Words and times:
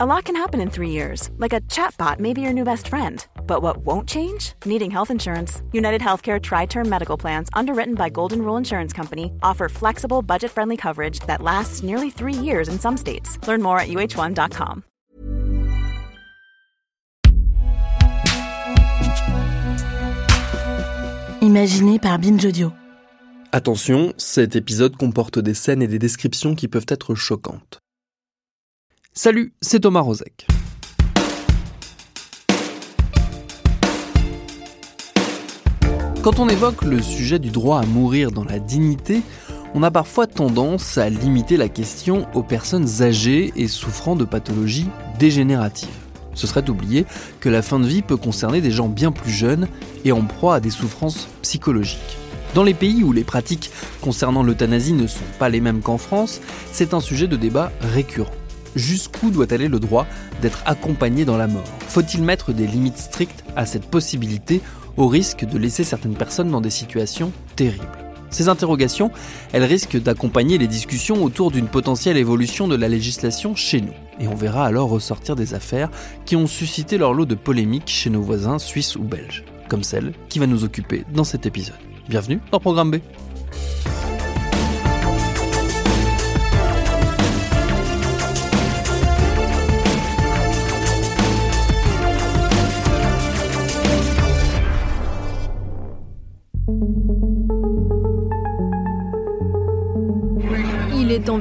A 0.00 0.06
lot 0.06 0.26
can 0.26 0.36
happen 0.36 0.60
in 0.60 0.70
three 0.70 0.90
years, 0.90 1.28
like 1.38 1.52
a 1.52 1.60
chatbot 1.62 2.20
may 2.20 2.32
be 2.32 2.40
your 2.40 2.52
new 2.52 2.62
best 2.62 2.86
friend. 2.86 3.26
But 3.48 3.62
what 3.62 3.78
won't 3.78 4.08
change? 4.08 4.52
Needing 4.64 4.92
health 4.92 5.10
insurance. 5.10 5.60
United 5.72 6.00
Healthcare 6.00 6.40
Tri 6.40 6.66
Term 6.66 6.88
Medical 6.88 7.16
Plans, 7.18 7.48
underwritten 7.52 7.96
by 7.96 8.08
Golden 8.08 8.42
Rule 8.42 8.56
Insurance 8.56 8.92
Company, 8.92 9.32
offer 9.42 9.68
flexible, 9.68 10.22
budget 10.22 10.52
friendly 10.52 10.76
coverage 10.76 11.18
that 11.26 11.42
lasts 11.42 11.82
nearly 11.82 12.10
three 12.10 12.32
years 12.32 12.68
in 12.68 12.78
some 12.78 12.96
states. 12.96 13.44
Learn 13.48 13.60
more 13.60 13.80
at 13.80 13.88
uh1.com. 13.88 14.84
Imaginé 21.40 22.00
par 22.00 22.18
Binge 22.20 22.44
Audio. 22.44 22.72
Attention, 23.50 24.12
cet 24.16 24.54
épisode 24.54 24.96
comporte 24.96 25.40
des 25.40 25.54
scènes 25.54 25.82
et 25.82 25.88
des 25.88 25.98
descriptions 25.98 26.54
qui 26.54 26.68
peuvent 26.68 26.86
être 26.88 27.16
choquantes. 27.16 27.80
Salut, 29.12 29.52
c'est 29.60 29.80
Thomas 29.80 30.02
Rozek. 30.02 30.46
Quand 36.22 36.38
on 36.38 36.48
évoque 36.48 36.82
le 36.82 37.02
sujet 37.02 37.40
du 37.40 37.50
droit 37.50 37.80
à 37.80 37.86
mourir 37.86 38.30
dans 38.30 38.44
la 38.44 38.60
dignité, 38.60 39.22
on 39.74 39.82
a 39.82 39.90
parfois 39.90 40.28
tendance 40.28 40.98
à 40.98 41.08
limiter 41.10 41.56
la 41.56 41.68
question 41.68 42.28
aux 42.32 42.44
personnes 42.44 43.02
âgées 43.02 43.52
et 43.56 43.66
souffrant 43.66 44.14
de 44.14 44.24
pathologies 44.24 44.88
dégénératives. 45.18 45.88
Ce 46.34 46.46
serait 46.46 46.70
oublier 46.70 47.04
que 47.40 47.48
la 47.48 47.62
fin 47.62 47.80
de 47.80 47.88
vie 47.88 48.02
peut 48.02 48.16
concerner 48.16 48.60
des 48.60 48.70
gens 48.70 48.88
bien 48.88 49.10
plus 49.10 49.32
jeunes 49.32 49.66
et 50.04 50.12
en 50.12 50.22
proie 50.22 50.54
à 50.54 50.60
des 50.60 50.70
souffrances 50.70 51.28
psychologiques. 51.42 52.18
Dans 52.54 52.62
les 52.62 52.74
pays 52.74 53.02
où 53.02 53.12
les 53.12 53.24
pratiques 53.24 53.72
concernant 54.00 54.44
l'euthanasie 54.44 54.92
ne 54.92 55.08
sont 55.08 55.24
pas 55.40 55.48
les 55.48 55.60
mêmes 55.60 55.80
qu'en 55.80 55.98
France, 55.98 56.40
c'est 56.70 56.94
un 56.94 57.00
sujet 57.00 57.26
de 57.26 57.36
débat 57.36 57.72
récurrent 57.80 58.30
jusqu'où 58.78 59.30
doit 59.30 59.52
aller 59.52 59.68
le 59.68 59.80
droit 59.80 60.06
d'être 60.40 60.62
accompagné 60.64 61.24
dans 61.24 61.36
la 61.36 61.46
mort 61.46 61.64
Faut-il 61.88 62.22
mettre 62.22 62.52
des 62.52 62.66
limites 62.66 62.98
strictes 62.98 63.44
à 63.56 63.66
cette 63.66 63.86
possibilité 63.86 64.62
au 64.96 65.08
risque 65.08 65.44
de 65.44 65.58
laisser 65.58 65.84
certaines 65.84 66.16
personnes 66.16 66.50
dans 66.50 66.60
des 66.60 66.70
situations 66.70 67.32
terribles? 67.56 67.86
Ces 68.30 68.48
interrogations, 68.48 69.10
elles 69.52 69.64
risquent 69.64 70.00
d'accompagner 70.00 70.58
les 70.58 70.66
discussions 70.66 71.24
autour 71.24 71.50
d'une 71.50 71.68
potentielle 71.68 72.18
évolution 72.18 72.68
de 72.68 72.76
la 72.76 72.88
législation 72.88 73.54
chez 73.54 73.80
nous. 73.80 73.94
Et 74.20 74.28
on 74.28 74.34
verra 74.34 74.66
alors 74.66 74.90
ressortir 74.90 75.34
des 75.34 75.54
affaires 75.54 75.90
qui 76.26 76.36
ont 76.36 76.46
suscité 76.46 76.98
leur 76.98 77.14
lot 77.14 77.24
de 77.24 77.34
polémiques 77.34 77.88
chez 77.88 78.10
nos 78.10 78.20
voisins 78.20 78.58
suisses 78.58 78.96
ou 78.96 79.02
belges, 79.02 79.44
comme 79.68 79.82
celle 79.82 80.12
qui 80.28 80.38
va 80.38 80.46
nous 80.46 80.64
occuper 80.64 81.04
dans 81.14 81.24
cet 81.24 81.46
épisode. 81.46 81.76
Bienvenue 82.08 82.40
dans 82.52 82.60
Programme 82.60 82.90
B. 82.90 82.96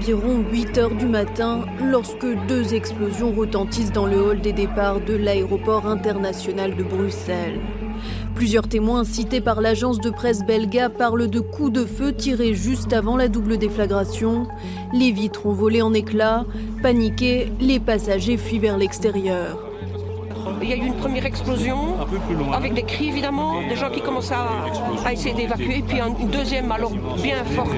environ 0.08 0.46
8 0.54 0.78
heures 0.78 0.96
du 0.96 1.06
matin 1.06 1.66
lorsque 1.84 2.26
deux 2.48 2.74
explosions 2.74 3.34
retentissent 3.34 3.92
dans 3.92 4.06
le 4.06 4.22
hall 4.22 4.40
des 4.40 4.54
départs 4.54 5.02
de 5.02 5.14
l'aéroport 5.14 5.86
international 5.86 6.78
de 6.78 6.84
Bruxelles. 6.84 7.60
Plusieurs 8.34 8.70
témoins 8.70 9.04
cités 9.04 9.42
par 9.42 9.60
l'agence 9.60 10.00
de 10.00 10.10
presse 10.10 10.46
belga 10.46 10.88
parlent 10.88 11.30
de 11.30 11.42
coups 11.42 11.74
de 11.74 11.86
feu 11.86 12.14
tirés 12.14 12.54
juste 12.54 12.94
avant 12.94 13.18
la 13.18 13.28
double 13.28 13.58
déflagration. 13.58 14.48
Les 14.94 15.12
vitres 15.12 15.46
ont 15.46 15.52
volé 15.52 15.82
en 15.82 15.94
éclats. 15.94 16.46
Paniqués, 16.82 17.52
les 17.60 17.82
passagers 17.82 18.38
fuient 18.38 18.60
vers 18.60 18.78
l'extérieur. 18.78 19.62
Il 20.62 20.70
y 20.70 20.74
a 20.74 20.78
eu 20.78 20.88
une 20.88 20.96
première 20.96 21.26
explosion, 21.26 21.98
avec 22.54 22.74
des 22.74 22.84
cris 22.84 23.10
évidemment, 23.10 23.62
des 23.68 23.76
gens 23.76 23.90
qui 23.92 24.00
commencent 24.00 24.32
à, 24.32 24.48
à 25.06 25.12
essayer 25.12 25.36
d'évacuer, 25.36 25.84
puis 25.86 26.00
une 26.00 26.30
deuxième 26.30 26.72
alors 26.72 26.94
bien 27.22 27.44
forte. 27.44 27.76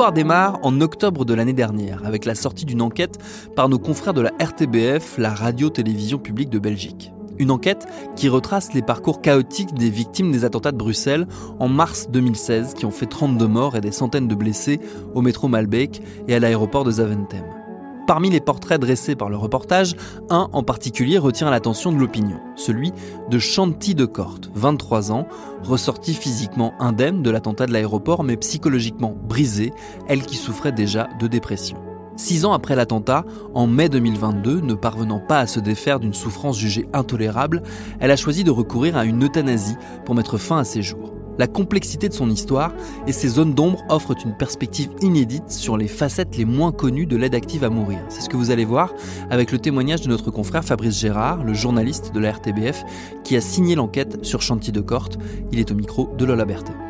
L'histoire 0.00 0.14
démarre 0.14 0.58
en 0.62 0.80
octobre 0.80 1.26
de 1.26 1.34
l'année 1.34 1.52
dernière 1.52 2.06
avec 2.06 2.24
la 2.24 2.34
sortie 2.34 2.64
d'une 2.64 2.80
enquête 2.80 3.18
par 3.54 3.68
nos 3.68 3.78
confrères 3.78 4.14
de 4.14 4.22
la 4.22 4.30
RTBF, 4.40 5.18
la 5.18 5.28
radio-télévision 5.28 6.16
publique 6.16 6.48
de 6.48 6.58
Belgique. 6.58 7.12
Une 7.38 7.50
enquête 7.50 7.86
qui 8.16 8.30
retrace 8.30 8.72
les 8.72 8.80
parcours 8.80 9.20
chaotiques 9.20 9.74
des 9.74 9.90
victimes 9.90 10.32
des 10.32 10.46
attentats 10.46 10.72
de 10.72 10.78
Bruxelles 10.78 11.26
en 11.58 11.68
mars 11.68 12.08
2016 12.08 12.72
qui 12.72 12.86
ont 12.86 12.90
fait 12.90 13.04
32 13.04 13.46
morts 13.46 13.76
et 13.76 13.82
des 13.82 13.92
centaines 13.92 14.26
de 14.26 14.34
blessés 14.34 14.80
au 15.14 15.20
métro 15.20 15.48
Malbec 15.48 16.00
et 16.28 16.34
à 16.34 16.38
l'aéroport 16.38 16.84
de 16.84 16.92
Zaventem. 16.92 17.59
Parmi 18.10 18.28
les 18.28 18.40
portraits 18.40 18.80
dressés 18.80 19.14
par 19.14 19.30
le 19.30 19.36
reportage, 19.36 19.94
un 20.30 20.48
en 20.52 20.64
particulier 20.64 21.16
retient 21.16 21.48
l'attention 21.48 21.92
de 21.92 21.96
l'opinion, 21.96 22.40
celui 22.56 22.92
de 23.30 23.38
Chanty 23.38 23.94
de 23.94 24.04
Corte, 24.04 24.50
23 24.52 25.12
ans, 25.12 25.28
ressortie 25.62 26.14
physiquement 26.14 26.74
indemne 26.80 27.22
de 27.22 27.30
l'attentat 27.30 27.66
de 27.66 27.72
l'aéroport 27.72 28.24
mais 28.24 28.36
psychologiquement 28.36 29.14
brisée, 29.28 29.72
elle 30.08 30.22
qui 30.22 30.34
souffrait 30.34 30.72
déjà 30.72 31.06
de 31.20 31.28
dépression. 31.28 31.76
Six 32.16 32.44
ans 32.44 32.52
après 32.52 32.74
l'attentat, 32.74 33.24
en 33.54 33.68
mai 33.68 33.88
2022, 33.88 34.58
ne 34.60 34.74
parvenant 34.74 35.20
pas 35.20 35.38
à 35.38 35.46
se 35.46 35.60
défaire 35.60 36.00
d'une 36.00 36.12
souffrance 36.12 36.58
jugée 36.58 36.88
intolérable, 36.92 37.62
elle 38.00 38.10
a 38.10 38.16
choisi 38.16 38.42
de 38.42 38.50
recourir 38.50 38.96
à 38.96 39.04
une 39.04 39.22
euthanasie 39.22 39.76
pour 40.04 40.16
mettre 40.16 40.36
fin 40.36 40.58
à 40.58 40.64
ses 40.64 40.82
jours 40.82 41.12
la 41.40 41.46
complexité 41.46 42.10
de 42.10 42.12
son 42.12 42.28
histoire 42.28 42.74
et 43.06 43.12
ses 43.12 43.28
zones 43.28 43.54
d'ombre 43.54 43.82
offrent 43.88 44.14
une 44.26 44.36
perspective 44.36 44.90
inédite 45.00 45.50
sur 45.50 45.78
les 45.78 45.88
facettes 45.88 46.36
les 46.36 46.44
moins 46.44 46.70
connues 46.70 47.06
de 47.06 47.16
l'aide 47.16 47.34
active 47.34 47.64
à 47.64 47.70
mourir. 47.70 47.98
C'est 48.10 48.20
ce 48.20 48.28
que 48.28 48.36
vous 48.36 48.50
allez 48.50 48.66
voir 48.66 48.92
avec 49.30 49.50
le 49.50 49.58
témoignage 49.58 50.02
de 50.02 50.08
notre 50.08 50.30
confrère 50.30 50.64
Fabrice 50.64 51.00
Gérard, 51.00 51.42
le 51.42 51.54
journaliste 51.54 52.12
de 52.12 52.20
la 52.20 52.32
RTBF, 52.32 52.84
qui 53.24 53.36
a 53.36 53.40
signé 53.40 53.74
l'enquête 53.74 54.22
sur 54.22 54.42
Chantier 54.42 54.70
de 54.70 54.82
Corte. 54.82 55.18
Il 55.50 55.58
est 55.58 55.70
au 55.70 55.74
micro 55.74 56.14
de 56.18 56.26
Lola 56.26 56.44
Berthet. 56.44 56.89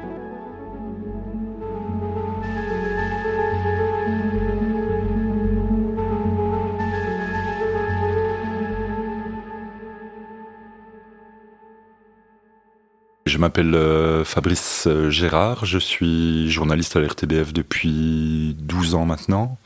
M'appelle 13.41 13.75
euh, 13.75 14.23
Fabrice 14.23 14.85
euh, 14.87 15.09
Gérard, 15.11 15.65
je 15.65 15.79
suis 15.79 16.51
journaliste 16.51 16.95
à 16.97 17.01
l'RTBF 17.01 17.53
depuis 17.53 18.55
12 18.61 18.95
ans 18.95 19.07
maintenant. 19.07 19.59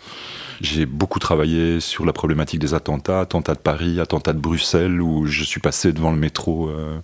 J'ai 0.60 0.86
beaucoup 0.86 1.18
travaillé 1.18 1.80
sur 1.80 2.06
la 2.06 2.12
problématique 2.12 2.60
des 2.60 2.74
attentats, 2.74 3.20
attentats 3.20 3.54
de 3.54 3.58
Paris, 3.58 3.98
attentats 3.98 4.32
de 4.32 4.38
Bruxelles, 4.38 5.02
où 5.02 5.26
je 5.26 5.42
suis 5.42 5.60
passé 5.60 5.92
devant 5.92 6.12
le 6.12 6.16
métro 6.16 6.68
euh, 6.68 6.96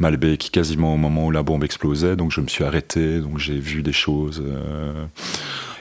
Malbec 0.00 0.50
quasiment 0.52 0.94
au 0.94 0.96
moment 0.96 1.26
où 1.26 1.30
la 1.30 1.44
bombe 1.44 1.62
explosait, 1.62 2.16
donc 2.16 2.32
je 2.32 2.40
me 2.40 2.48
suis 2.48 2.64
arrêté, 2.64 3.20
donc 3.20 3.38
j'ai 3.38 3.58
vu 3.58 3.82
des 3.82 3.92
choses. 3.92 4.42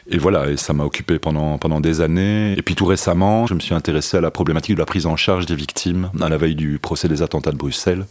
Et 0.06 0.20
voilà, 0.20 0.52
et 0.52 0.58
ça 0.58 0.74
m'a 0.74 0.84
occupé 0.84 1.18
pendant, 1.18 1.58
pendant 1.58 1.80
des 1.80 2.02
années. 2.02 2.54
Et 2.58 2.62
puis 2.62 2.76
tout 2.76 2.86
récemment, 2.86 3.48
je 3.48 3.56
me 3.56 3.60
suis 3.60 3.74
intéressé 3.74 4.18
à 4.18 4.22
la 4.22 4.32
problématique 4.32 4.76
de 4.76 4.80
la 4.80 4.86
prise 4.86 5.08
en 5.08 5.16
charge 5.16 5.48
des 5.48 5.56
victimes 5.56 6.12
à 6.22 6.30
la 6.30 6.38
veille 6.38 6.56
du 6.56 6.78
procès 6.78 7.08
des 7.08 7.24
attentats 7.24 7.52
de 7.52 7.58
Bruxelles 7.58 8.06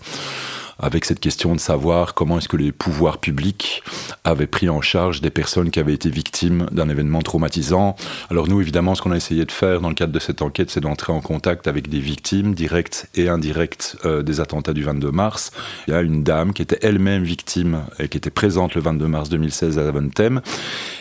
avec 0.78 1.04
cette 1.04 1.20
question 1.20 1.54
de 1.54 1.60
savoir 1.60 2.14
comment 2.14 2.38
est-ce 2.38 2.48
que 2.48 2.56
les 2.56 2.72
pouvoirs 2.72 3.18
publics 3.18 3.82
avaient 4.24 4.46
pris 4.46 4.68
en 4.68 4.80
charge 4.80 5.20
des 5.20 5.30
personnes 5.30 5.70
qui 5.70 5.80
avaient 5.80 5.94
été 5.94 6.10
victimes 6.10 6.66
d'un 6.70 6.88
événement 6.88 7.22
traumatisant. 7.22 7.96
Alors 8.30 8.48
nous, 8.48 8.60
évidemment, 8.60 8.94
ce 8.94 9.02
qu'on 9.02 9.12
a 9.12 9.16
essayé 9.16 9.44
de 9.44 9.52
faire 9.52 9.80
dans 9.80 9.88
le 9.88 9.94
cadre 9.94 10.12
de 10.12 10.18
cette 10.18 10.42
enquête, 10.42 10.70
c'est 10.70 10.80
d'entrer 10.80 11.12
en 11.12 11.20
contact 11.20 11.66
avec 11.68 11.88
des 11.88 12.00
victimes 12.00 12.54
directes 12.54 13.08
et 13.14 13.28
indirectes 13.28 13.96
euh, 14.04 14.22
des 14.22 14.40
attentats 14.40 14.72
du 14.72 14.82
22 14.82 15.10
mars. 15.10 15.50
Il 15.86 15.92
y 15.92 15.96
a 15.96 16.00
une 16.00 16.22
dame 16.22 16.52
qui 16.52 16.62
était 16.62 16.78
elle-même 16.82 17.24
victime 17.24 17.84
et 17.98 18.08
qui 18.08 18.18
était 18.18 18.30
présente 18.30 18.74
le 18.74 18.80
22 18.80 19.06
mars 19.06 19.28
2016 19.28 19.78
à 19.78 19.88
Aventem. 19.88 20.40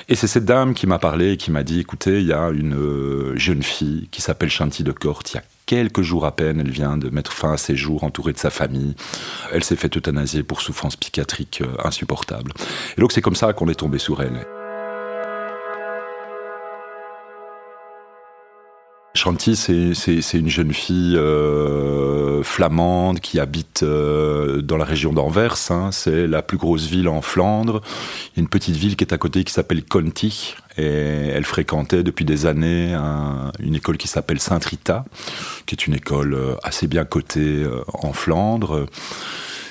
Et 0.09 0.15
c'est 0.15 0.27
cette 0.27 0.45
dame 0.45 0.73
qui 0.73 0.87
m'a 0.87 0.99
parlé 0.99 1.33
et 1.33 1.37
qui 1.37 1.51
m'a 1.51 1.63
dit, 1.63 1.79
écoutez, 1.79 2.19
il 2.19 2.27
y 2.27 2.33
a 2.33 2.49
une 2.49 2.75
euh, 2.75 3.35
jeune 3.37 3.63
fille 3.63 4.07
qui 4.11 4.21
s'appelle 4.21 4.49
Chanty 4.49 4.83
de 4.83 4.91
Corte, 4.91 5.33
il 5.33 5.37
y 5.37 5.39
a 5.39 5.43
quelques 5.71 6.01
jours 6.01 6.25
à 6.25 6.35
peine, 6.35 6.59
elle 6.59 6.69
vient 6.69 6.97
de 6.97 7.09
mettre 7.09 7.31
fin 7.31 7.53
à 7.53 7.57
ses 7.57 7.77
jours 7.77 8.03
entourée 8.03 8.33
de 8.33 8.37
sa 8.37 8.49
famille. 8.49 8.93
Elle 9.53 9.63
s'est 9.63 9.77
fait 9.77 9.95
euthanasier 9.95 10.43
pour 10.43 10.59
souffrance 10.59 10.97
psychiatrique 10.97 11.61
euh, 11.61 11.87
insupportable. 11.87 12.51
Et 12.97 12.99
donc 12.99 13.13
c'est 13.13 13.21
comme 13.21 13.35
ça 13.35 13.53
qu'on 13.53 13.69
est 13.69 13.75
tombé 13.75 13.97
sur 13.97 14.21
elle. 14.21 14.45
Chanty, 19.21 19.55
c'est 19.55 20.33
une 20.33 20.49
jeune 20.49 20.73
fille 20.73 21.15
euh, 21.15 22.41
flamande 22.41 23.19
qui 23.19 23.39
habite 23.39 23.83
euh, 23.83 24.63
dans 24.63 24.77
la 24.77 24.83
région 24.83 25.13
d'Anvers. 25.13 25.57
Hein. 25.69 25.91
C'est 25.91 26.25
la 26.25 26.41
plus 26.41 26.57
grosse 26.57 26.87
ville 26.87 27.07
en 27.07 27.21
Flandre. 27.21 27.83
Il 27.85 28.37
y 28.37 28.39
a 28.39 28.41
une 28.41 28.47
petite 28.47 28.75
ville 28.75 28.95
qui 28.95 29.03
est 29.03 29.13
à 29.13 29.19
côté 29.19 29.43
qui 29.43 29.53
s'appelle 29.53 29.85
Conti. 29.85 30.55
Et 30.75 30.83
elle 30.83 31.45
fréquentait 31.45 32.01
depuis 32.01 32.25
des 32.25 32.47
années 32.47 32.97
une 33.59 33.75
école 33.75 33.97
qui 33.97 34.07
s'appelle 34.07 34.39
Saint-Rita, 34.39 35.05
qui 35.67 35.75
est 35.75 35.85
une 35.85 35.93
école 35.93 36.33
euh, 36.33 36.55
assez 36.63 36.87
bien 36.87 37.05
cotée 37.05 37.63
en 37.93 38.13
Flandre. 38.13 38.87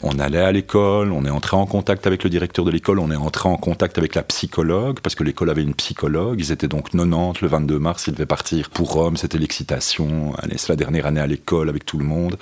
On 0.02 0.18
allait 0.18 0.38
à 0.38 0.50
l'école, 0.50 1.12
on 1.12 1.26
est 1.26 1.30
entré 1.30 1.58
en 1.58 1.66
contact 1.66 2.06
avec 2.06 2.24
le 2.24 2.30
directeur 2.30 2.64
de 2.64 2.70
l'école, 2.70 2.98
on 3.00 3.10
est 3.10 3.16
entré 3.16 3.50
en 3.50 3.58
contact 3.58 3.98
avec 3.98 4.14
la 4.14 4.22
psychologue, 4.22 4.98
parce 5.00 5.14
que 5.14 5.24
l'école 5.24 5.50
avait 5.50 5.62
une 5.62 5.74
psychologue. 5.74 6.40
Ils 6.40 6.52
étaient 6.52 6.68
donc 6.68 6.90
90 6.92 7.42
le 7.42 7.48
22 7.48 7.78
mars, 7.78 8.06
ils 8.06 8.14
devaient 8.14 8.24
partir 8.24 8.70
pour 8.70 8.92
Rome, 8.92 9.18
c'était 9.18 9.36
l'excitation. 9.36 10.32
C'est 10.56 10.70
la 10.70 10.76
dernière 10.76 11.06
année 11.06 11.20
à 11.20 11.26
l'école 11.26 11.68
avec 11.68 11.84
tout 11.84 11.98
le 11.98 12.06
monde. 12.06 12.38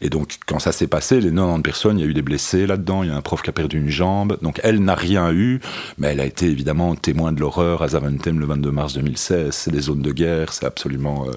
Et 0.00 0.08
donc, 0.08 0.36
quand 0.46 0.60
ça 0.60 0.72
s'est 0.72 0.86
passé, 0.86 1.20
les 1.20 1.30
90 1.30 1.62
personnes, 1.62 1.98
il 1.98 2.04
y 2.04 2.06
a 2.06 2.10
eu 2.10 2.14
des 2.14 2.22
blessés 2.22 2.66
là-dedans, 2.66 3.02
il 3.02 3.10
y 3.10 3.12
a 3.12 3.16
un 3.16 3.20
prof 3.20 3.42
qui 3.42 3.50
a 3.50 3.52
perdu 3.52 3.76
une 3.76 3.90
jambe. 3.90 4.38
Donc, 4.40 4.58
elle 4.62 4.82
n'a 4.82 4.94
rien 4.94 5.30
eu, 5.32 5.60
mais 5.98 6.08
elle 6.08 6.20
a 6.20 6.24
été 6.24 6.46
évidemment 6.46 6.94
témoin 6.94 7.32
de 7.32 7.40
l'horreur 7.40 7.82
à 7.82 7.88
Zaventem 7.88 8.40
le 8.40 8.46
22 8.46 8.70
mars 8.70 8.94
2016. 8.94 9.54
C'est 9.54 9.70
des 9.70 9.80
zones 9.80 10.02
de 10.02 10.12
guerre, 10.12 10.54
c'est 10.54 10.66
absolument, 10.66 11.26
euh, 11.26 11.32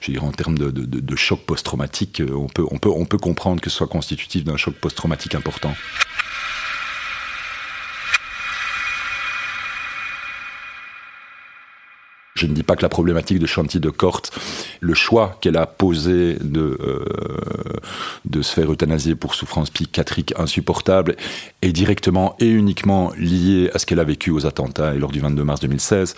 je 0.00 0.12
dirais, 0.12 0.24
en 0.24 0.32
termes 0.32 0.58
de 0.58 1.16
choc 1.16 1.40
post-traumatique, 1.40 2.20
euh, 2.20 2.34
on 2.34 2.46
peut, 2.46 2.64
on, 2.70 2.78
peut, 2.78 2.90
on 2.94 3.04
peut 3.04 3.18
comprendre 3.18 3.60
que 3.60 3.70
ce 3.70 3.78
soit 3.78 3.88
constitutif 3.88 4.44
d'un 4.44 4.56
choc 4.56 4.74
post-traumatique 4.74 4.91
important. 5.34 5.76
Je 12.42 12.48
ne 12.48 12.54
dis 12.54 12.64
pas 12.64 12.74
que 12.74 12.82
la 12.82 12.88
problématique 12.88 13.38
de 13.38 13.46
Chanty 13.46 13.78
de 13.78 13.88
Corte, 13.88 14.32
le 14.80 14.94
choix 14.94 15.38
qu'elle 15.40 15.56
a 15.56 15.64
posé 15.64 16.38
de, 16.40 16.76
euh, 16.80 17.04
de 18.24 18.42
se 18.42 18.52
faire 18.52 18.68
euthanasier 18.72 19.14
pour 19.14 19.36
souffrance 19.36 19.70
psychiatrique 19.70 20.34
insupportable 20.36 21.14
est 21.62 21.70
directement 21.70 22.34
et 22.40 22.48
uniquement 22.48 23.12
lié 23.16 23.70
à 23.74 23.78
ce 23.78 23.86
qu'elle 23.86 24.00
a 24.00 24.04
vécu 24.04 24.32
aux 24.32 24.44
attentats 24.44 24.92
et 24.92 24.98
lors 24.98 25.12
du 25.12 25.20
22 25.20 25.44
mars 25.44 25.60
2016. 25.60 26.16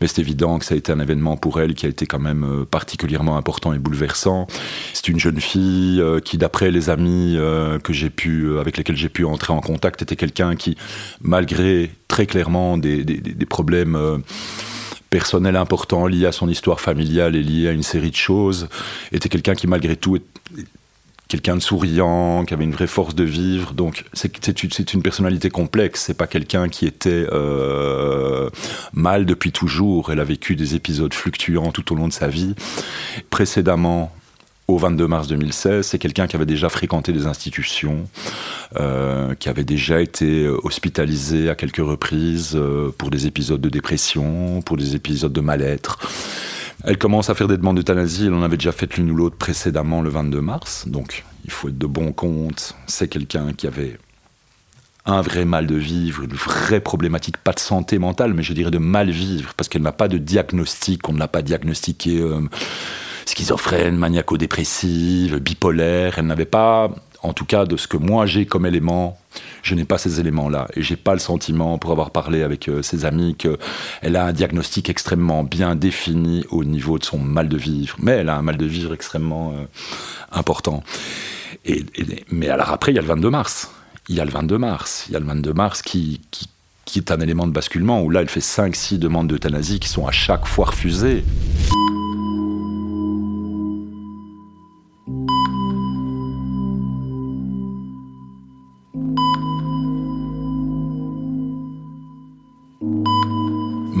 Mais 0.00 0.06
c'est 0.06 0.22
évident 0.22 0.58
que 0.58 0.64
ça 0.64 0.74
a 0.74 0.78
été 0.78 0.92
un 0.92 0.98
événement 0.98 1.36
pour 1.36 1.60
elle 1.60 1.74
qui 1.74 1.84
a 1.84 1.90
été 1.90 2.06
quand 2.06 2.20
même 2.20 2.44
euh, 2.44 2.64
particulièrement 2.64 3.36
important 3.36 3.74
et 3.74 3.78
bouleversant. 3.78 4.46
C'est 4.94 5.08
une 5.08 5.20
jeune 5.20 5.42
fille 5.42 6.00
euh, 6.00 6.20
qui, 6.20 6.38
d'après 6.38 6.70
les 6.70 6.88
amis 6.88 7.36
que 7.82 7.92
j'ai 7.92 8.08
pu, 8.08 8.58
avec 8.58 8.78
lesquels 8.78 8.96
j'ai 8.96 9.10
pu 9.10 9.26
entrer 9.26 9.52
en 9.52 9.60
contact, 9.60 10.00
était 10.00 10.16
quelqu'un 10.16 10.56
qui, 10.56 10.78
malgré 11.20 11.90
très 12.08 12.24
clairement 12.24 12.78
des, 12.78 13.04
des, 13.04 13.18
des 13.18 13.46
problèmes 13.46 14.22
personnel 15.16 15.56
important 15.56 16.06
lié 16.06 16.26
à 16.26 16.32
son 16.32 16.46
histoire 16.46 16.78
familiale 16.78 17.36
et 17.36 17.42
lié 17.42 17.68
à 17.68 17.72
une 17.72 17.82
série 17.82 18.10
de 18.10 18.16
choses, 18.16 18.68
était 19.12 19.30
quelqu'un 19.30 19.54
qui 19.54 19.66
malgré 19.66 19.96
tout 19.96 20.18
quelqu'un 21.26 21.56
de 21.56 21.62
souriant, 21.62 22.44
qui 22.44 22.52
avait 22.52 22.64
une 22.64 22.72
vraie 22.72 22.86
force 22.86 23.14
de 23.14 23.24
vivre. 23.24 23.72
Donc 23.72 24.04
c'est 24.12 24.92
une 24.92 25.02
personnalité 25.02 25.48
complexe. 25.48 26.02
C'est 26.04 26.18
pas 26.18 26.26
quelqu'un 26.26 26.68
qui 26.68 26.84
était 26.84 27.26
euh, 27.32 28.50
mal 28.92 29.24
depuis 29.24 29.52
toujours. 29.52 30.12
Elle 30.12 30.20
a 30.20 30.24
vécu 30.24 30.54
des 30.54 30.74
épisodes 30.74 31.14
fluctuants 31.14 31.72
tout 31.72 31.94
au 31.94 31.96
long 31.96 32.08
de 32.08 32.12
sa 32.12 32.28
vie. 32.28 32.54
Précédemment, 33.30 34.12
au 34.68 34.78
22 34.78 35.06
mars 35.06 35.28
2016, 35.28 35.86
c'est 35.86 35.98
quelqu'un 35.98 36.26
qui 36.26 36.36
avait 36.36 36.46
déjà 36.46 36.68
fréquenté 36.68 37.12
des 37.12 37.26
institutions, 37.26 38.08
euh, 38.76 39.34
qui 39.34 39.48
avait 39.48 39.64
déjà 39.64 40.00
été 40.00 40.48
hospitalisé 40.48 41.48
à 41.48 41.54
quelques 41.54 41.76
reprises 41.76 42.52
euh, 42.56 42.90
pour 42.96 43.10
des 43.10 43.26
épisodes 43.26 43.60
de 43.60 43.68
dépression, 43.68 44.62
pour 44.62 44.76
des 44.76 44.96
épisodes 44.96 45.32
de 45.32 45.40
mal-être. 45.40 45.98
Elle 46.84 46.98
commence 46.98 47.30
à 47.30 47.34
faire 47.34 47.48
des 47.48 47.56
demandes 47.56 47.76
d'euthanasie, 47.76 48.26
elle 48.26 48.34
en 48.34 48.42
avait 48.42 48.56
déjà 48.56 48.72
fait 48.72 48.96
l'une 48.96 49.10
ou 49.10 49.14
l'autre 49.14 49.36
précédemment 49.36 50.02
le 50.02 50.10
22 50.10 50.40
mars, 50.40 50.86
donc 50.88 51.24
il 51.44 51.50
faut 51.50 51.68
être 51.68 51.78
de 51.78 51.86
bon 51.86 52.12
compte. 52.12 52.74
C'est 52.86 53.08
quelqu'un 53.08 53.52
qui 53.52 53.66
avait 53.66 53.98
un 55.06 55.20
vrai 55.20 55.44
mal 55.44 55.66
de 55.66 55.76
vivre, 55.76 56.24
une 56.24 56.34
vraie 56.34 56.80
problématique, 56.80 57.36
pas 57.36 57.52
de 57.52 57.60
santé 57.60 57.98
mentale, 57.98 58.34
mais 58.34 58.42
je 58.42 58.52
dirais 58.52 58.72
de 58.72 58.78
mal 58.78 59.10
vivre, 59.10 59.54
parce 59.56 59.68
qu'elle 59.68 59.82
n'a 59.82 59.92
pas 59.92 60.08
de 60.08 60.18
diagnostic, 60.18 61.08
on 61.08 61.12
ne 61.12 61.18
l'a 61.18 61.28
pas 61.28 61.42
diagnostiqué. 61.42 62.20
Euh, 62.20 62.40
schizophrène, 63.26 63.96
maniaco-dépressive, 63.96 65.38
bipolaire. 65.38 66.18
Elle 66.18 66.26
n'avait 66.26 66.44
pas, 66.44 66.90
en 67.22 67.32
tout 67.32 67.44
cas 67.44 67.64
de 67.64 67.76
ce 67.76 67.88
que 67.88 67.96
moi 67.96 68.26
j'ai 68.26 68.46
comme 68.46 68.66
élément, 68.66 69.18
je 69.62 69.74
n'ai 69.74 69.84
pas 69.84 69.98
ces 69.98 70.20
éléments-là. 70.20 70.68
Et 70.74 70.82
j'ai 70.82 70.96
pas 70.96 71.12
le 71.12 71.18
sentiment, 71.18 71.78
pour 71.78 71.90
avoir 71.90 72.10
parlé 72.10 72.42
avec 72.42 72.68
euh, 72.68 72.82
ses 72.82 73.04
amis, 73.04 73.34
qu'elle 73.34 74.16
a 74.16 74.24
un 74.24 74.32
diagnostic 74.32 74.88
extrêmement 74.88 75.44
bien 75.44 75.74
défini 75.74 76.44
au 76.50 76.64
niveau 76.64 76.98
de 76.98 77.04
son 77.04 77.18
mal 77.18 77.48
de 77.48 77.56
vivre. 77.56 77.96
Mais 78.00 78.12
elle 78.12 78.28
a 78.28 78.36
un 78.36 78.42
mal 78.42 78.56
de 78.56 78.66
vivre 78.66 78.94
extrêmement 78.94 79.52
euh, 79.52 79.64
important. 80.32 80.82
Et, 81.64 81.84
mais 82.30 82.48
alors 82.48 82.70
après, 82.70 82.92
il 82.92 82.94
y 82.94 82.98
a 82.98 83.02
le 83.02 83.08
22 83.08 83.30
mars. 83.30 83.70
Il 84.08 84.14
y 84.14 84.20
a 84.20 84.24
le 84.24 84.30
22 84.30 84.58
mars. 84.58 85.06
Il 85.08 85.14
y 85.14 85.16
a 85.16 85.20
le 85.20 85.26
22 85.26 85.52
mars 85.52 85.82
qui, 85.82 86.20
qui, 86.30 86.48
qui 86.84 87.00
est 87.00 87.10
un 87.10 87.20
élément 87.20 87.46
de 87.46 87.52
basculement 87.52 88.02
où 88.02 88.10
là, 88.10 88.22
elle 88.22 88.28
fait 88.28 88.40
5-6 88.40 88.98
demandes 88.98 89.26
d'euthanasie 89.26 89.80
qui 89.80 89.88
sont 89.88 90.06
à 90.06 90.12
chaque 90.12 90.46
fois 90.46 90.66
refusées. 90.66 91.24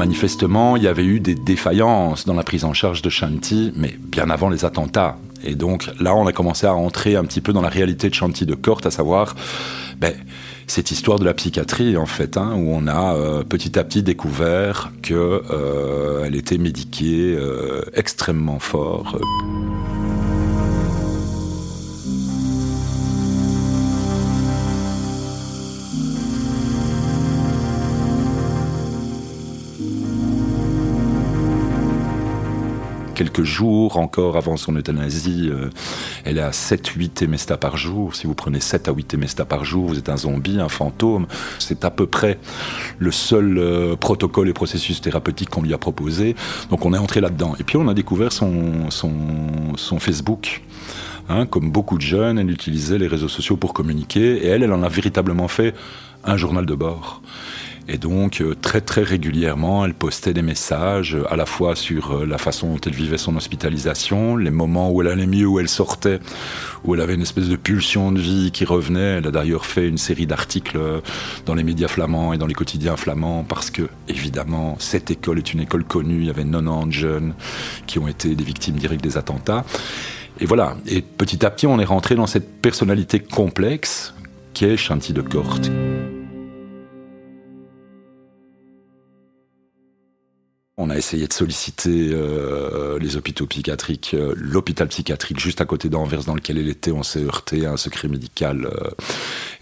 Manifestement, 0.06 0.76
il 0.76 0.84
y 0.84 0.86
avait 0.86 1.04
eu 1.04 1.18
des 1.18 1.34
défaillances 1.34 2.26
dans 2.26 2.34
la 2.34 2.44
prise 2.44 2.64
en 2.64 2.72
charge 2.72 3.02
de 3.02 3.10
Shanti, 3.10 3.72
mais 3.74 3.96
bien 4.00 4.30
avant 4.30 4.48
les 4.48 4.64
attentats. 4.64 5.16
Et 5.42 5.56
donc 5.56 5.90
là, 5.98 6.14
on 6.14 6.28
a 6.28 6.32
commencé 6.32 6.64
à 6.64 6.70
rentrer 6.70 7.16
un 7.16 7.24
petit 7.24 7.40
peu 7.40 7.52
dans 7.52 7.60
la 7.60 7.68
réalité 7.68 8.08
de 8.08 8.14
Shanti 8.14 8.46
de 8.46 8.54
Corte, 8.54 8.86
à 8.86 8.92
savoir 8.92 9.34
ben, 9.98 10.14
cette 10.68 10.92
histoire 10.92 11.18
de 11.18 11.24
la 11.24 11.34
psychiatrie, 11.34 11.96
en 11.96 12.06
fait, 12.06 12.36
hein, 12.36 12.52
où 12.54 12.70
on 12.70 12.86
a 12.86 13.16
euh, 13.16 13.42
petit 13.42 13.76
à 13.80 13.82
petit 13.82 14.04
découvert 14.04 14.92
qu'elle 15.02 15.16
euh, 15.18 16.30
était 16.32 16.58
médiquée 16.58 17.34
euh, 17.36 17.82
extrêmement 17.92 18.60
fort. 18.60 19.18
Quelques 33.16 33.42
jours 33.42 33.96
encore 33.96 34.36
avant 34.36 34.56
son 34.56 34.76
euthanasie, 34.76 35.48
euh, 35.50 35.70
elle 36.24 36.38
est 36.38 36.42
à 36.42 36.50
7-8 36.50 37.24
émestas 37.24 37.56
par 37.56 37.76
jour. 37.76 38.14
Si 38.14 38.26
vous 38.26 38.34
prenez 38.34 38.60
7 38.60 38.88
à 38.88 38.92
8 38.92 39.14
émestas 39.14 39.46
par 39.46 39.64
jour, 39.64 39.88
vous 39.88 39.98
êtes 39.98 40.10
un 40.10 40.18
zombie, 40.18 40.60
un 40.60 40.68
fantôme. 40.68 41.26
C'est 41.58 41.84
à 41.84 41.90
peu 41.90 42.06
près 42.06 42.38
le 42.98 43.10
seul 43.10 43.58
euh, 43.58 43.96
protocole 43.96 44.48
et 44.48 44.52
processus 44.52 45.00
thérapeutique 45.00 45.48
qu'on 45.50 45.62
lui 45.62 45.74
a 45.74 45.78
proposé. 45.78 46.36
Donc 46.70 46.84
on 46.84 46.92
est 46.92 46.98
entré 46.98 47.20
là-dedans. 47.20 47.54
Et 47.58 47.64
puis 47.64 47.78
on 47.78 47.88
a 47.88 47.94
découvert 47.94 48.32
son, 48.32 48.88
Facebook. 49.98 50.62
Hein, 51.28 51.46
comme 51.46 51.72
beaucoup 51.72 51.96
de 51.96 52.02
jeunes, 52.02 52.38
elle 52.38 52.50
utilisait 52.50 52.98
les 52.98 53.08
réseaux 53.08 53.28
sociaux 53.28 53.56
pour 53.56 53.72
communiquer 53.72 54.44
et 54.44 54.46
elle, 54.46 54.62
elle 54.62 54.72
en 54.72 54.84
a 54.84 54.88
véritablement 54.88 55.48
fait 55.48 55.74
un 56.22 56.36
journal 56.36 56.66
de 56.66 56.74
bord. 56.74 57.22
Et 57.88 57.98
donc, 57.98 58.40
euh, 58.40 58.56
très 58.60 58.80
très 58.80 59.02
régulièrement, 59.02 59.84
elle 59.84 59.94
postait 59.94 60.34
des 60.34 60.42
messages 60.42 61.14
euh, 61.14 61.32
à 61.32 61.36
la 61.36 61.46
fois 61.46 61.76
sur 61.76 62.12
euh, 62.12 62.26
la 62.26 62.36
façon 62.36 62.74
dont 62.74 62.80
elle 62.84 62.94
vivait 62.94 63.16
son 63.16 63.36
hospitalisation, 63.36 64.36
les 64.36 64.50
moments 64.50 64.90
où 64.90 65.02
elle 65.02 65.08
allait 65.08 65.26
mieux, 65.26 65.46
où 65.46 65.60
elle 65.60 65.68
sortait, 65.68 66.18
où 66.84 66.94
elle 66.94 67.00
avait 67.00 67.14
une 67.14 67.22
espèce 67.22 67.48
de 67.48 67.54
pulsion 67.54 68.10
de 68.10 68.20
vie 68.20 68.50
qui 68.50 68.64
revenait. 68.64 69.18
Elle 69.18 69.28
a 69.28 69.30
d'ailleurs 69.30 69.66
fait 69.66 69.88
une 69.88 69.98
série 69.98 70.26
d'articles 70.26 70.78
dans 71.44 71.54
les 71.54 71.62
médias 71.62 71.86
flamands 71.86 72.32
et 72.32 72.38
dans 72.38 72.46
les 72.46 72.54
quotidiens 72.54 72.96
flamands 72.96 73.44
parce 73.48 73.70
que, 73.70 73.82
évidemment, 74.08 74.76
cette 74.80 75.12
école 75.12 75.38
est 75.38 75.52
une 75.52 75.60
école 75.60 75.84
connue. 75.84 76.18
Il 76.20 76.26
y 76.26 76.30
avait 76.30 76.44
90 76.44 76.92
jeunes 76.92 77.34
qui 77.86 78.00
ont 78.00 78.08
été 78.08 78.34
des 78.34 78.44
victimes 78.44 78.76
directes 78.76 79.04
des 79.04 79.16
attentats. 79.16 79.64
Et 80.40 80.46
voilà. 80.46 80.76
Et 80.86 81.02
petit 81.02 81.46
à 81.46 81.50
petit, 81.50 81.68
on 81.68 81.78
est 81.78 81.84
rentré 81.84 82.16
dans 82.16 82.26
cette 82.26 82.60
personnalité 82.60 83.20
complexe 83.20 84.12
qu'est 84.54 84.76
Chanty 84.76 85.12
de 85.12 85.22
Corte. 85.22 85.70
On 90.78 90.90
a 90.90 90.96
essayé 90.96 91.26
de 91.26 91.32
solliciter 91.32 92.10
euh, 92.12 92.98
les 92.98 93.16
hôpitaux 93.16 93.46
psychiatriques, 93.46 94.12
euh, 94.12 94.34
l'hôpital 94.36 94.88
psychiatrique 94.88 95.40
juste 95.40 95.62
à 95.62 95.64
côté 95.64 95.88
d'Anvers 95.88 96.24
dans 96.24 96.34
lequel 96.34 96.58
elle 96.58 96.68
était. 96.68 96.90
On 96.90 97.02
s'est 97.02 97.24
heurté 97.24 97.64
à 97.64 97.72
un 97.72 97.76
secret 97.78 98.08
médical 98.08 98.66
euh, 98.66 98.90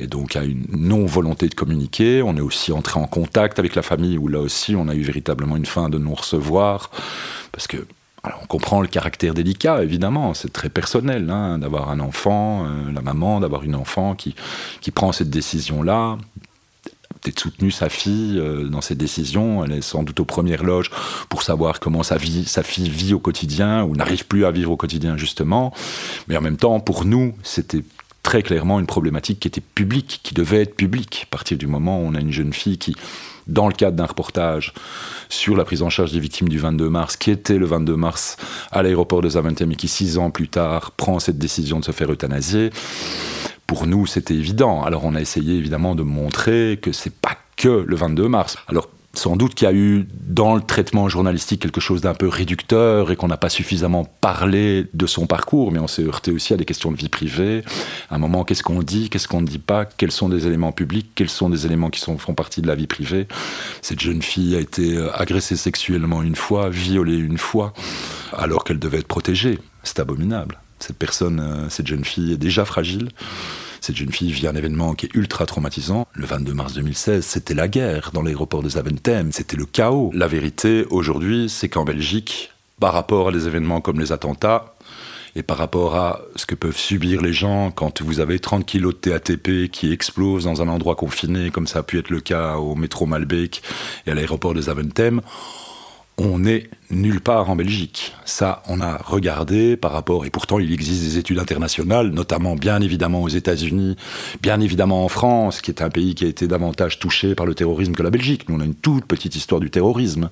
et 0.01 0.09
donc 0.09 0.35
à 0.35 0.43
une 0.43 0.67
non-volonté 0.71 1.49
de 1.49 1.55
communiquer. 1.55 2.21
On 2.21 2.37
est 2.37 2.41
aussi 2.41 2.73
entré 2.73 2.99
en 2.99 3.07
contact 3.07 3.61
avec 3.61 3.77
la 3.77 3.83
famille 3.83 4.19
où 4.19 4.27
là 4.27 4.41
aussi 4.41 4.75
on 4.75 4.89
a 4.89 4.95
eu 4.97 5.03
véritablement 5.03 5.57
une 5.57 5.67
fin 5.67 5.89
de 5.89 5.99
nous 5.99 6.15
recevoir 6.15 6.91
parce 7.53 7.69
que 7.69 7.87
on 8.43 8.47
comprend 8.47 8.81
le 8.81 8.89
caractère 8.89 9.35
délicat, 9.35 9.83
évidemment, 9.83 10.33
c'est 10.33 10.51
très 10.51 10.71
personnel 10.71 11.29
hein, 11.31 11.59
d'avoir 11.59 11.91
un 11.91 12.01
enfant, 12.01 12.67
la 12.91 13.03
maman, 13.03 13.39
d'avoir 13.39 13.65
une 13.65 13.75
enfant 13.75 14.15
qui, 14.15 14.35
qui 14.81 14.91
prend 14.91 15.13
cette 15.13 15.29
décision-là 15.29 16.17
peut-être 17.25 17.41
soutenu 17.41 17.71
sa 17.71 17.89
fille 17.89 18.39
euh, 18.39 18.69
dans 18.69 18.83
ses 18.83 18.95
décisions. 18.95 19.65
Elle 19.65 19.73
est 19.73 19.83
sans 19.83 20.03
doute 20.03 20.21
aux 20.21 20.25
premières 20.25 20.63
loges 20.63 20.91
pour 21.29 21.43
savoir 21.43 21.81
comment 21.81 22.03
sa, 22.03 22.19
sa 22.47 22.63
fille 22.63 22.91
vit 22.91 23.15
au 23.15 23.19
quotidien 23.19 23.83
ou 23.83 23.97
n'arrive 23.97 24.27
plus 24.27 24.45
à 24.45 24.51
vivre 24.51 24.71
au 24.71 24.77
quotidien, 24.77 25.17
justement. 25.17 25.73
Mais 26.29 26.37
en 26.37 26.43
même 26.43 26.59
temps, 26.59 26.79
pour 26.81 27.05
nous, 27.05 27.35
c'était 27.43 27.83
très 28.23 28.43
clairement 28.43 28.79
une 28.81 28.87
problématique 28.87 29.41
qui 29.41 29.49
était 29.49 29.61
publique, 29.61 30.21
qui 30.23 30.35
devait 30.35 30.63
être 30.63 30.77
publique. 30.77 31.23
À 31.25 31.31
partir 31.31 31.57
du 31.57 31.67
moment 31.67 32.01
où 32.01 32.05
on 32.07 32.15
a 32.15 32.21
une 32.21 32.33
jeune 32.33 32.53
fille 32.53 32.79
qui, 32.79 32.95
dans 33.47 33.69
le 33.69 33.75
cadre 33.75 33.97
d'un 33.97 34.07
reportage 34.07 34.73
sur 35.29 35.57
la 35.57 35.65
prise 35.65 35.83
en 35.83 35.91
charge 35.91 36.13
des 36.13 36.21
victimes 36.21 36.49
du 36.49 36.59
22 36.59 36.89
mars, 36.89 37.17
qui 37.17 37.31
était 37.31 37.59
le 37.59 37.67
22 37.67 37.97
mars 37.97 38.37
à 38.71 38.83
l'aéroport 38.83 39.23
de 39.23 39.29
Zaventem 39.29 39.73
et 39.73 39.77
qui, 39.77 39.89
six 39.89 40.19
ans 40.19 40.31
plus 40.31 40.49
tard, 40.49 40.91
prend 40.93 41.19
cette 41.19 41.39
décision 41.39 41.81
de 41.81 41.85
se 41.85 41.93
faire 41.93 42.11
euthanasier, 42.11 42.71
pour 43.75 43.89
nous, 43.89 44.07
c'était 44.07 44.35
évident. 44.35 44.85
Alors 44.85 45.05
on 45.05 45.17
a 45.17 45.21
essayé 45.21 45.57
évidemment 45.57 45.97
de 45.97 46.05
montrer 46.05 46.79
que 46.81 46.93
c'est 46.93 47.13
pas 47.13 47.37
que 47.57 47.85
le 47.85 47.97
22 47.97 48.29
mars. 48.29 48.57
Alors 48.69 48.89
sans 49.15 49.35
doute 49.35 49.57
qu'il 49.57 49.67
y 49.67 49.69
a 49.69 49.75
eu 49.75 50.07
dans 50.13 50.55
le 50.55 50.61
traitement 50.61 51.09
journalistique 51.09 51.61
quelque 51.61 51.81
chose 51.81 52.01
d'un 52.01 52.15
peu 52.15 52.29
réducteur 52.29 53.11
et 53.11 53.17
qu'on 53.17 53.27
n'a 53.27 53.37
pas 53.37 53.49
suffisamment 53.49 54.05
parlé 54.05 54.87
de 54.95 55.07
son 55.09 55.27
parcours, 55.27 55.73
mais 55.73 55.81
on 55.81 55.89
s'est 55.89 56.05
heurté 56.05 56.31
aussi 56.31 56.55
à 56.55 56.57
des 56.57 56.65
questions 56.65 56.93
de 56.93 56.97
vie 56.97 57.09
privée. 57.09 57.65
À 58.11 58.15
un 58.15 58.19
moment, 58.19 58.45
qu'est-ce 58.45 58.63
qu'on 58.63 58.81
dit, 58.81 59.11
qu'est-ce 59.11 59.27
qu'on 59.27 59.41
ne 59.41 59.47
dit 59.47 59.59
pas, 59.59 59.87
quels 59.87 60.13
sont 60.13 60.29
des 60.29 60.47
éléments 60.47 60.71
publics, 60.71 61.11
quels 61.17 61.29
sont 61.29 61.51
des 61.51 61.67
éléments 61.67 61.91
qui 61.91 62.01
font 62.01 62.35
partie 62.35 62.63
de 62.63 62.69
la 62.69 62.77
vie 62.77 62.87
privée. 62.87 63.27
Cette 63.83 64.01
jeune 64.01 64.23
fille 64.23 64.55
a 64.55 64.61
été 64.61 64.97
euh, 64.97 65.11
agressée 65.17 65.57
sexuellement 65.57 66.23
une 66.23 66.37
fois, 66.37 66.69
violée 66.69 67.17
une 67.17 67.39
fois, 67.39 67.73
alors 68.33 68.63
qu'elle 68.63 68.79
devait 68.79 68.99
être 68.99 69.09
protégée. 69.09 69.59
C'est 69.83 69.99
abominable. 69.99 70.61
Cette 70.79 70.99
personne, 70.99 71.41
euh, 71.41 71.69
cette 71.71 71.87
jeune 71.87 72.05
fille 72.05 72.33
est 72.33 72.37
déjà 72.37 72.65
fragile. 72.65 73.09
Cette 73.85 73.97
jeune 73.97 74.13
fille 74.13 74.33
vit 74.33 74.47
un 74.47 74.55
événement 74.55 74.95
qui 74.95 75.05
est 75.05 75.15
ultra 75.15 75.45
traumatisant. 75.45 76.07
Le 76.15 76.25
22 76.25 76.55
mars 76.55 76.73
2016, 76.73 77.23
c'était 77.23 77.53
la 77.53 77.69
guerre 77.69 78.13
dans 78.15 78.23
l'aéroport 78.23 78.63
de 78.63 78.71
Zaventem, 78.71 79.31
c'était 79.31 79.59
le 79.59 79.67
chaos. 79.67 80.11
La 80.15 80.27
vérité 80.27 80.87
aujourd'hui, 80.89 81.51
c'est 81.51 81.69
qu'en 81.69 81.85
Belgique, 81.85 82.51
par 82.81 82.95
rapport 82.95 83.29
à 83.29 83.31
des 83.31 83.47
événements 83.47 83.83
comme 83.83 84.01
les 84.01 84.11
attentats, 84.11 84.75
et 85.37 85.43
par 85.43 85.59
rapport 85.59 85.97
à 85.97 86.23
ce 86.35 86.47
que 86.47 86.55
peuvent 86.55 86.79
subir 86.79 87.21
les 87.21 87.35
gens 87.35 87.71
quand 87.73 88.01
vous 88.01 88.21
avez 88.21 88.39
30 88.39 88.65
kilos 88.65 88.95
de 88.95 89.11
TATP 89.11 89.71
qui 89.71 89.93
explosent 89.93 90.45
dans 90.45 90.63
un 90.63 90.69
endroit 90.69 90.95
confiné, 90.95 91.51
comme 91.51 91.67
ça 91.67 91.81
a 91.81 91.83
pu 91.83 91.99
être 91.99 92.09
le 92.09 92.21
cas 92.21 92.57
au 92.57 92.77
métro 92.77 93.05
Malbec 93.05 93.63
et 94.07 94.13
à 94.13 94.15
l'aéroport 94.15 94.55
de 94.55 94.63
Zaventem, 94.63 95.21
on 96.17 96.39
n'est 96.39 96.69
nulle 96.91 97.21
part 97.21 97.51
en 97.51 97.57
Belgique. 97.57 98.15
Ça, 98.25 98.63
on 98.69 98.81
a 98.81 98.99
regardé 98.99 99.77
par 99.77 99.93
rapport, 99.93 100.25
et 100.25 100.31
pourtant 100.31 100.59
il 100.59 100.73
existe 100.73 101.03
des 101.03 101.19
études 101.19 101.39
internationales, 101.39 102.09
notamment 102.11 102.55
bien 102.55 102.81
évidemment 102.81 103.23
aux 103.23 103.29
États-Unis, 103.29 103.97
bien 104.41 104.61
évidemment 104.61 105.05
en 105.05 105.09
France, 105.09 105.61
qui 105.61 105.71
est 105.71 105.83
un 105.83 105.91
pays 105.91 106.15
qui 106.15 106.25
a 106.25 106.29
été 106.29 106.47
davantage 106.47 106.99
touché 106.99 107.35
par 107.35 107.47
le 107.47 107.55
terrorisme 107.55 107.95
que 107.95 108.03
la 108.03 108.11
Belgique. 108.11 108.49
Nous, 108.49 108.57
on 108.57 108.61
a 108.61 108.65
une 108.65 108.77
toute 108.77 109.07
petite 109.07 109.35
histoire 109.35 109.61
du 109.61 109.71
terrorisme. 109.71 110.31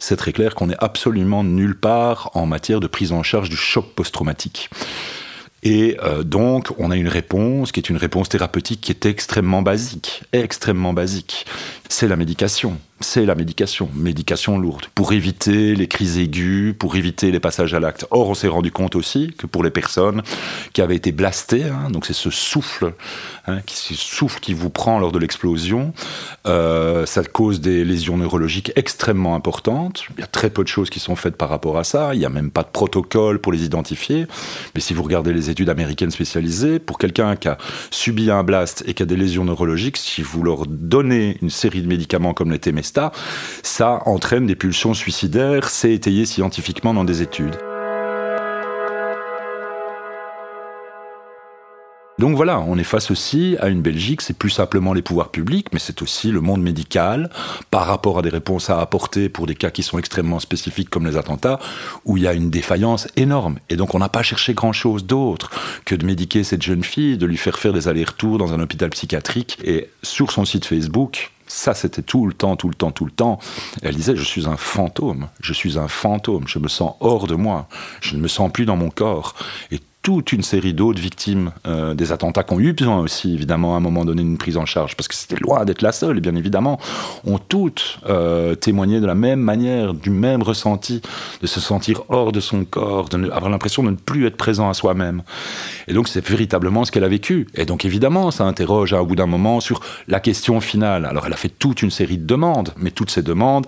C'est 0.00 0.16
très 0.16 0.32
clair 0.32 0.54
qu'on 0.54 0.66
n'est 0.66 0.82
absolument 0.82 1.44
nulle 1.44 1.78
part 1.78 2.30
en 2.34 2.46
matière 2.46 2.80
de 2.80 2.88
prise 2.88 3.12
en 3.12 3.22
charge 3.22 3.48
du 3.50 3.56
choc 3.56 3.94
post-traumatique. 3.94 4.68
Et 5.62 5.98
euh, 6.02 6.22
donc, 6.22 6.68
on 6.78 6.90
a 6.90 6.96
une 6.96 7.08
réponse 7.08 7.70
qui 7.70 7.80
est 7.80 7.90
une 7.90 7.98
réponse 7.98 8.30
thérapeutique 8.30 8.80
qui 8.80 8.92
est 8.92 9.06
extrêmement 9.06 9.62
basique, 9.62 10.22
extrêmement 10.32 10.94
basique. 10.94 11.44
C'est 11.88 12.08
la 12.08 12.16
médication 12.16 12.78
c'est 13.00 13.24
la 13.24 13.34
médication, 13.34 13.88
médication 13.94 14.58
lourde, 14.58 14.86
pour 14.94 15.12
éviter 15.12 15.74
les 15.74 15.88
crises 15.88 16.18
aiguës, 16.18 16.74
pour 16.78 16.96
éviter 16.96 17.30
les 17.30 17.40
passages 17.40 17.72
à 17.72 17.80
l'acte. 17.80 18.06
Or, 18.10 18.28
on 18.28 18.34
s'est 18.34 18.48
rendu 18.48 18.70
compte 18.70 18.94
aussi 18.94 19.32
que 19.38 19.46
pour 19.46 19.64
les 19.64 19.70
personnes 19.70 20.22
qui 20.74 20.82
avaient 20.82 20.96
été 20.96 21.10
blastées, 21.10 21.64
hein, 21.64 21.90
donc 21.90 22.04
c'est 22.04 22.12
ce 22.12 22.28
souffle, 22.30 22.92
hein, 23.46 23.60
qui, 23.64 23.94
souffle 23.94 24.40
qui 24.40 24.52
vous 24.52 24.68
prend 24.68 24.98
lors 24.98 25.12
de 25.12 25.18
l'explosion, 25.18 25.94
euh, 26.46 27.06
ça 27.06 27.22
cause 27.30 27.60
des 27.60 27.84
lésions 27.84 28.16
neurologiques 28.16 28.72
extrêmement 28.76 29.34
importantes. 29.34 30.04
Il 30.16 30.20
y 30.20 30.24
a 30.24 30.26
très 30.26 30.50
peu 30.50 30.62
de 30.62 30.68
choses 30.68 30.90
qui 30.90 31.00
sont 31.00 31.16
faites 31.16 31.36
par 31.36 31.48
rapport 31.48 31.78
à 31.78 31.84
ça. 31.84 32.14
Il 32.14 32.18
n'y 32.18 32.26
a 32.26 32.30
même 32.30 32.50
pas 32.50 32.62
de 32.62 32.68
protocole 32.68 33.38
pour 33.38 33.52
les 33.52 33.64
identifier. 33.64 34.26
Mais 34.74 34.80
si 34.80 34.94
vous 34.94 35.02
regardez 35.02 35.32
les 35.32 35.50
études 35.50 35.68
américaines 35.68 36.10
spécialisées, 36.10 36.78
pour 36.78 36.98
quelqu'un 36.98 37.36
qui 37.36 37.48
a 37.48 37.58
subi 37.90 38.30
un 38.30 38.42
blast 38.42 38.84
et 38.86 38.94
qui 38.94 39.02
a 39.02 39.06
des 39.06 39.16
lésions 39.16 39.44
neurologiques, 39.44 39.96
si 39.96 40.22
vous 40.22 40.42
leur 40.42 40.66
donnez 40.66 41.38
une 41.42 41.50
série 41.50 41.82
de 41.82 41.88
médicaments 41.88 42.34
comme 42.34 42.50
les 42.50 42.58
TMS, 42.58 42.89
ça 43.62 44.02
entraîne 44.06 44.46
des 44.46 44.56
pulsions 44.56 44.94
suicidaires, 44.94 45.68
c'est 45.68 45.92
étayé 45.92 46.26
scientifiquement 46.26 46.94
dans 46.94 47.04
des 47.04 47.22
études. 47.22 47.56
Donc 52.20 52.36
voilà, 52.36 52.60
on 52.60 52.76
est 52.76 52.84
face 52.84 53.10
aussi 53.10 53.56
à 53.60 53.68
une 53.68 53.80
Belgique, 53.80 54.20
c'est 54.20 54.36
plus 54.36 54.50
simplement 54.50 54.92
les 54.92 55.00
pouvoirs 55.00 55.30
publics, 55.30 55.68
mais 55.72 55.78
c'est 55.78 56.02
aussi 56.02 56.30
le 56.30 56.42
monde 56.42 56.60
médical 56.60 57.30
par 57.70 57.86
rapport 57.86 58.18
à 58.18 58.22
des 58.22 58.28
réponses 58.28 58.68
à 58.68 58.78
apporter 58.78 59.30
pour 59.30 59.46
des 59.46 59.54
cas 59.54 59.70
qui 59.70 59.82
sont 59.82 59.98
extrêmement 59.98 60.38
spécifiques 60.38 60.90
comme 60.90 61.06
les 61.06 61.16
attentats, 61.16 61.58
où 62.04 62.18
il 62.18 62.24
y 62.24 62.26
a 62.26 62.34
une 62.34 62.50
défaillance 62.50 63.08
énorme. 63.16 63.58
Et 63.70 63.76
donc 63.76 63.94
on 63.94 64.00
n'a 64.00 64.10
pas 64.10 64.22
cherché 64.22 64.52
grand-chose 64.52 65.06
d'autre 65.06 65.50
que 65.86 65.94
de 65.94 66.04
médiquer 66.04 66.44
cette 66.44 66.60
jeune 66.60 66.84
fille, 66.84 67.16
de 67.16 67.24
lui 67.24 67.38
faire 67.38 67.58
faire 67.58 67.72
des 67.72 67.88
allers-retours 67.88 68.36
dans 68.36 68.52
un 68.52 68.60
hôpital 68.60 68.90
psychiatrique. 68.90 69.56
Et 69.64 69.88
sur 70.02 70.30
son 70.30 70.44
site 70.44 70.66
Facebook, 70.66 71.32
ça, 71.50 71.74
c'était 71.74 72.02
tout 72.02 72.26
le 72.26 72.32
temps, 72.32 72.54
tout 72.54 72.68
le 72.68 72.74
temps, 72.74 72.92
tout 72.92 73.04
le 73.04 73.10
temps. 73.10 73.40
elle 73.82 73.96
disait, 73.96 74.14
je 74.14 74.22
suis 74.22 74.46
un 74.46 74.56
fantôme, 74.56 75.28
je 75.40 75.52
suis 75.52 75.78
un 75.78 75.88
fantôme, 75.88 76.46
je 76.46 76.60
me 76.60 76.68
sens 76.68 76.94
hors 77.00 77.26
de 77.26 77.34
moi, 77.34 77.66
je 78.00 78.16
ne 78.16 78.20
me 78.20 78.28
sens 78.28 78.52
plus 78.52 78.66
dans 78.66 78.76
mon 78.76 78.90
corps. 78.90 79.34
Toute 80.02 80.32
une 80.32 80.42
série 80.42 80.72
d'autres 80.72 81.00
victimes 81.00 81.52
euh, 81.66 81.94
des 81.94 82.12
attentats 82.12 82.42
qui 82.42 82.54
ont 82.54 82.60
eu 82.60 82.72
besoin 82.72 83.00
aussi, 83.00 83.34
évidemment, 83.34 83.74
à 83.74 83.76
un 83.78 83.80
moment 83.80 84.04
donné, 84.04 84.22
d'une 84.22 84.38
prise 84.38 84.56
en 84.56 84.64
charge, 84.64 84.96
parce 84.96 85.08
que 85.08 85.14
c'était 85.14 85.36
loin 85.36 85.64
d'être 85.64 85.82
la 85.82 85.92
seule, 85.92 86.20
bien 86.20 86.34
évidemment, 86.36 86.78
ont 87.26 87.38
toutes 87.38 87.98
euh, 88.08 88.54
témoigné 88.54 89.00
de 89.00 89.06
la 89.06 89.14
même 89.14 89.40
manière, 89.40 89.92
du 89.92 90.10
même 90.10 90.42
ressenti, 90.42 91.02
de 91.42 91.46
se 91.46 91.60
sentir 91.60 92.02
hors 92.08 92.32
de 92.32 92.40
son 92.40 92.64
corps, 92.64 93.08
d'avoir 93.08 93.50
l'impression 93.50 93.82
de 93.82 93.90
ne 93.90 93.96
plus 93.96 94.26
être 94.26 94.36
présent 94.36 94.70
à 94.70 94.74
soi-même. 94.74 95.22
Et 95.86 95.92
donc, 95.92 96.08
c'est 96.08 96.26
véritablement 96.26 96.84
ce 96.84 96.92
qu'elle 96.92 97.04
a 97.04 97.08
vécu. 97.08 97.46
Et 97.54 97.66
donc, 97.66 97.84
évidemment, 97.84 98.30
ça 98.30 98.44
interroge 98.44 98.94
à 98.94 99.02
bout 99.02 99.16
d'un 99.16 99.26
moment 99.26 99.60
sur 99.60 99.80
la 100.08 100.20
question 100.20 100.60
finale. 100.60 101.04
Alors, 101.04 101.26
elle 101.26 101.32
a 101.32 101.36
fait 101.36 101.50
toute 101.50 101.82
une 101.82 101.90
série 101.90 102.16
de 102.16 102.26
demandes, 102.26 102.72
mais 102.78 102.90
toutes 102.90 103.10
ces 103.10 103.22
demandes, 103.22 103.66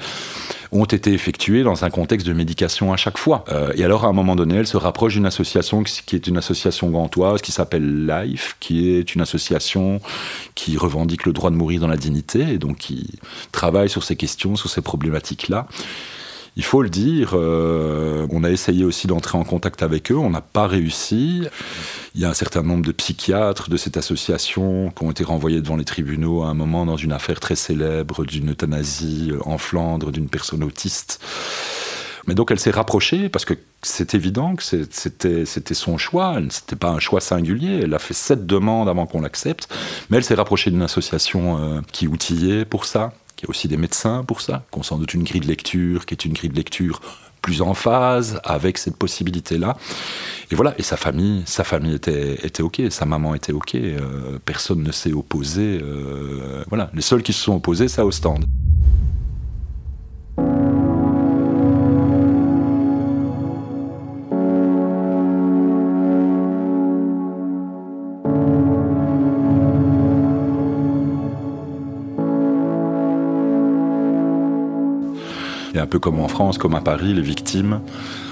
ont 0.72 0.86
été 0.86 1.12
effectuées 1.12 1.62
dans 1.62 1.84
un 1.84 1.90
contexte 1.90 2.26
de 2.26 2.32
médication 2.32 2.92
à 2.92 2.96
chaque 2.96 3.18
fois. 3.18 3.44
Euh, 3.50 3.72
et 3.76 3.84
alors, 3.84 4.04
à 4.04 4.08
un 4.08 4.12
moment 4.12 4.34
donné, 4.34 4.56
elle 4.56 4.66
se 4.66 4.78
rapproche 4.78 5.14
d'une 5.14 5.26
association 5.26 5.82
qui 5.82 6.16
est 6.16 6.26
une 6.26 6.38
association 6.38 6.88
gantoise 6.90 7.42
qui 7.42 7.52
s'appelle 7.52 8.06
LIFE, 8.06 8.56
qui 8.58 8.90
est 8.90 9.14
une 9.14 9.20
association 9.20 10.00
qui 10.54 10.76
revendique 10.78 11.26
le 11.26 11.32
droit 11.32 11.50
de 11.50 11.56
mourir 11.56 11.80
dans 11.80 11.88
la 11.88 11.98
dignité, 11.98 12.40
et 12.54 12.58
donc 12.58 12.78
qui 12.78 13.18
travaille 13.52 13.90
sur 13.90 14.02
ces 14.02 14.16
questions, 14.16 14.56
sur 14.56 14.70
ces 14.70 14.80
problématiques-là. 14.80 15.66
Il 16.56 16.64
faut 16.64 16.82
le 16.82 16.90
dire, 16.90 17.30
euh, 17.34 18.26
on 18.30 18.44
a 18.44 18.50
essayé 18.50 18.84
aussi 18.84 19.06
d'entrer 19.06 19.38
en 19.38 19.44
contact 19.44 19.82
avec 19.82 20.12
eux, 20.12 20.16
on 20.16 20.28
n'a 20.28 20.42
pas 20.42 20.66
réussi. 20.66 21.42
Il 22.14 22.20
y 22.20 22.26
a 22.26 22.28
un 22.28 22.34
certain 22.34 22.62
nombre 22.62 22.84
de 22.84 22.92
psychiatres 22.92 23.70
de 23.70 23.78
cette 23.78 23.96
association 23.96 24.90
qui 24.90 25.02
ont 25.02 25.10
été 25.10 25.24
renvoyés 25.24 25.62
devant 25.62 25.76
les 25.76 25.86
tribunaux 25.86 26.42
à 26.42 26.48
un 26.48 26.54
moment 26.54 26.84
dans 26.84 26.98
une 26.98 27.12
affaire 27.12 27.40
très 27.40 27.56
célèbre 27.56 28.26
d'une 28.26 28.50
euthanasie 28.50 29.32
en 29.46 29.56
Flandre 29.56 30.12
d'une 30.12 30.28
personne 30.28 30.62
autiste. 30.62 31.20
Mais 32.26 32.34
donc 32.34 32.50
elle 32.50 32.60
s'est 32.60 32.70
rapprochée 32.70 33.28
parce 33.28 33.44
que 33.44 33.54
c'est 33.82 34.14
évident 34.14 34.54
que 34.54 34.62
c'était 34.62 35.74
son 35.74 35.98
choix, 35.98 36.38
c'était 36.50 36.76
pas 36.76 36.90
un 36.90 37.00
choix 37.00 37.20
singulier. 37.20 37.80
Elle 37.82 37.94
a 37.94 37.98
fait 37.98 38.14
sept 38.14 38.46
demandes 38.46 38.88
avant 38.88 39.06
qu'on 39.06 39.22
l'accepte, 39.22 39.68
mais 40.08 40.18
elle 40.18 40.24
s'est 40.24 40.34
rapprochée 40.34 40.70
d'une 40.70 40.82
association 40.82 41.58
euh, 41.58 41.80
qui 41.90 42.06
outillait 42.06 42.64
pour 42.64 42.84
ça, 42.84 43.12
il 43.42 43.46
y 43.46 43.48
a 43.48 43.50
aussi 43.50 43.66
des 43.66 43.76
médecins 43.76 44.22
pour 44.22 44.40
ça, 44.40 44.64
qu'on 44.70 44.84
sans 44.84 44.98
doute 44.98 45.14
une 45.14 45.24
grille 45.24 45.40
de 45.40 45.48
lecture, 45.48 46.06
qui 46.06 46.14
est 46.14 46.24
une 46.24 46.32
grille 46.32 46.50
de 46.50 46.56
lecture 46.56 47.00
plus 47.42 47.60
en 47.60 47.74
phase 47.74 48.40
avec 48.44 48.78
cette 48.78 48.96
possibilité-là. 48.96 49.76
Et 50.52 50.54
voilà, 50.54 50.74
et 50.78 50.82
sa 50.82 50.96
famille, 50.96 51.42
sa 51.44 51.64
famille 51.64 51.94
était, 51.94 52.34
était 52.44 52.62
ok, 52.62 52.82
sa 52.90 53.04
maman 53.04 53.34
était 53.34 53.52
ok, 53.52 53.74
euh, 53.74 54.38
personne 54.44 54.84
ne 54.84 54.92
s'est 54.92 55.12
opposé. 55.12 55.80
Euh, 55.82 56.62
voilà, 56.68 56.88
les 56.94 57.02
seuls 57.02 57.24
qui 57.24 57.32
se 57.32 57.42
sont 57.42 57.56
opposés, 57.56 57.88
c'est 57.88 58.00
au 58.02 58.12
stand. 58.12 58.44
Peu 75.92 75.98
comme 75.98 76.20
en 76.20 76.28
France, 76.28 76.56
comme 76.56 76.74
à 76.74 76.80
Paris, 76.80 77.12
les 77.12 77.20
victimes, 77.20 77.82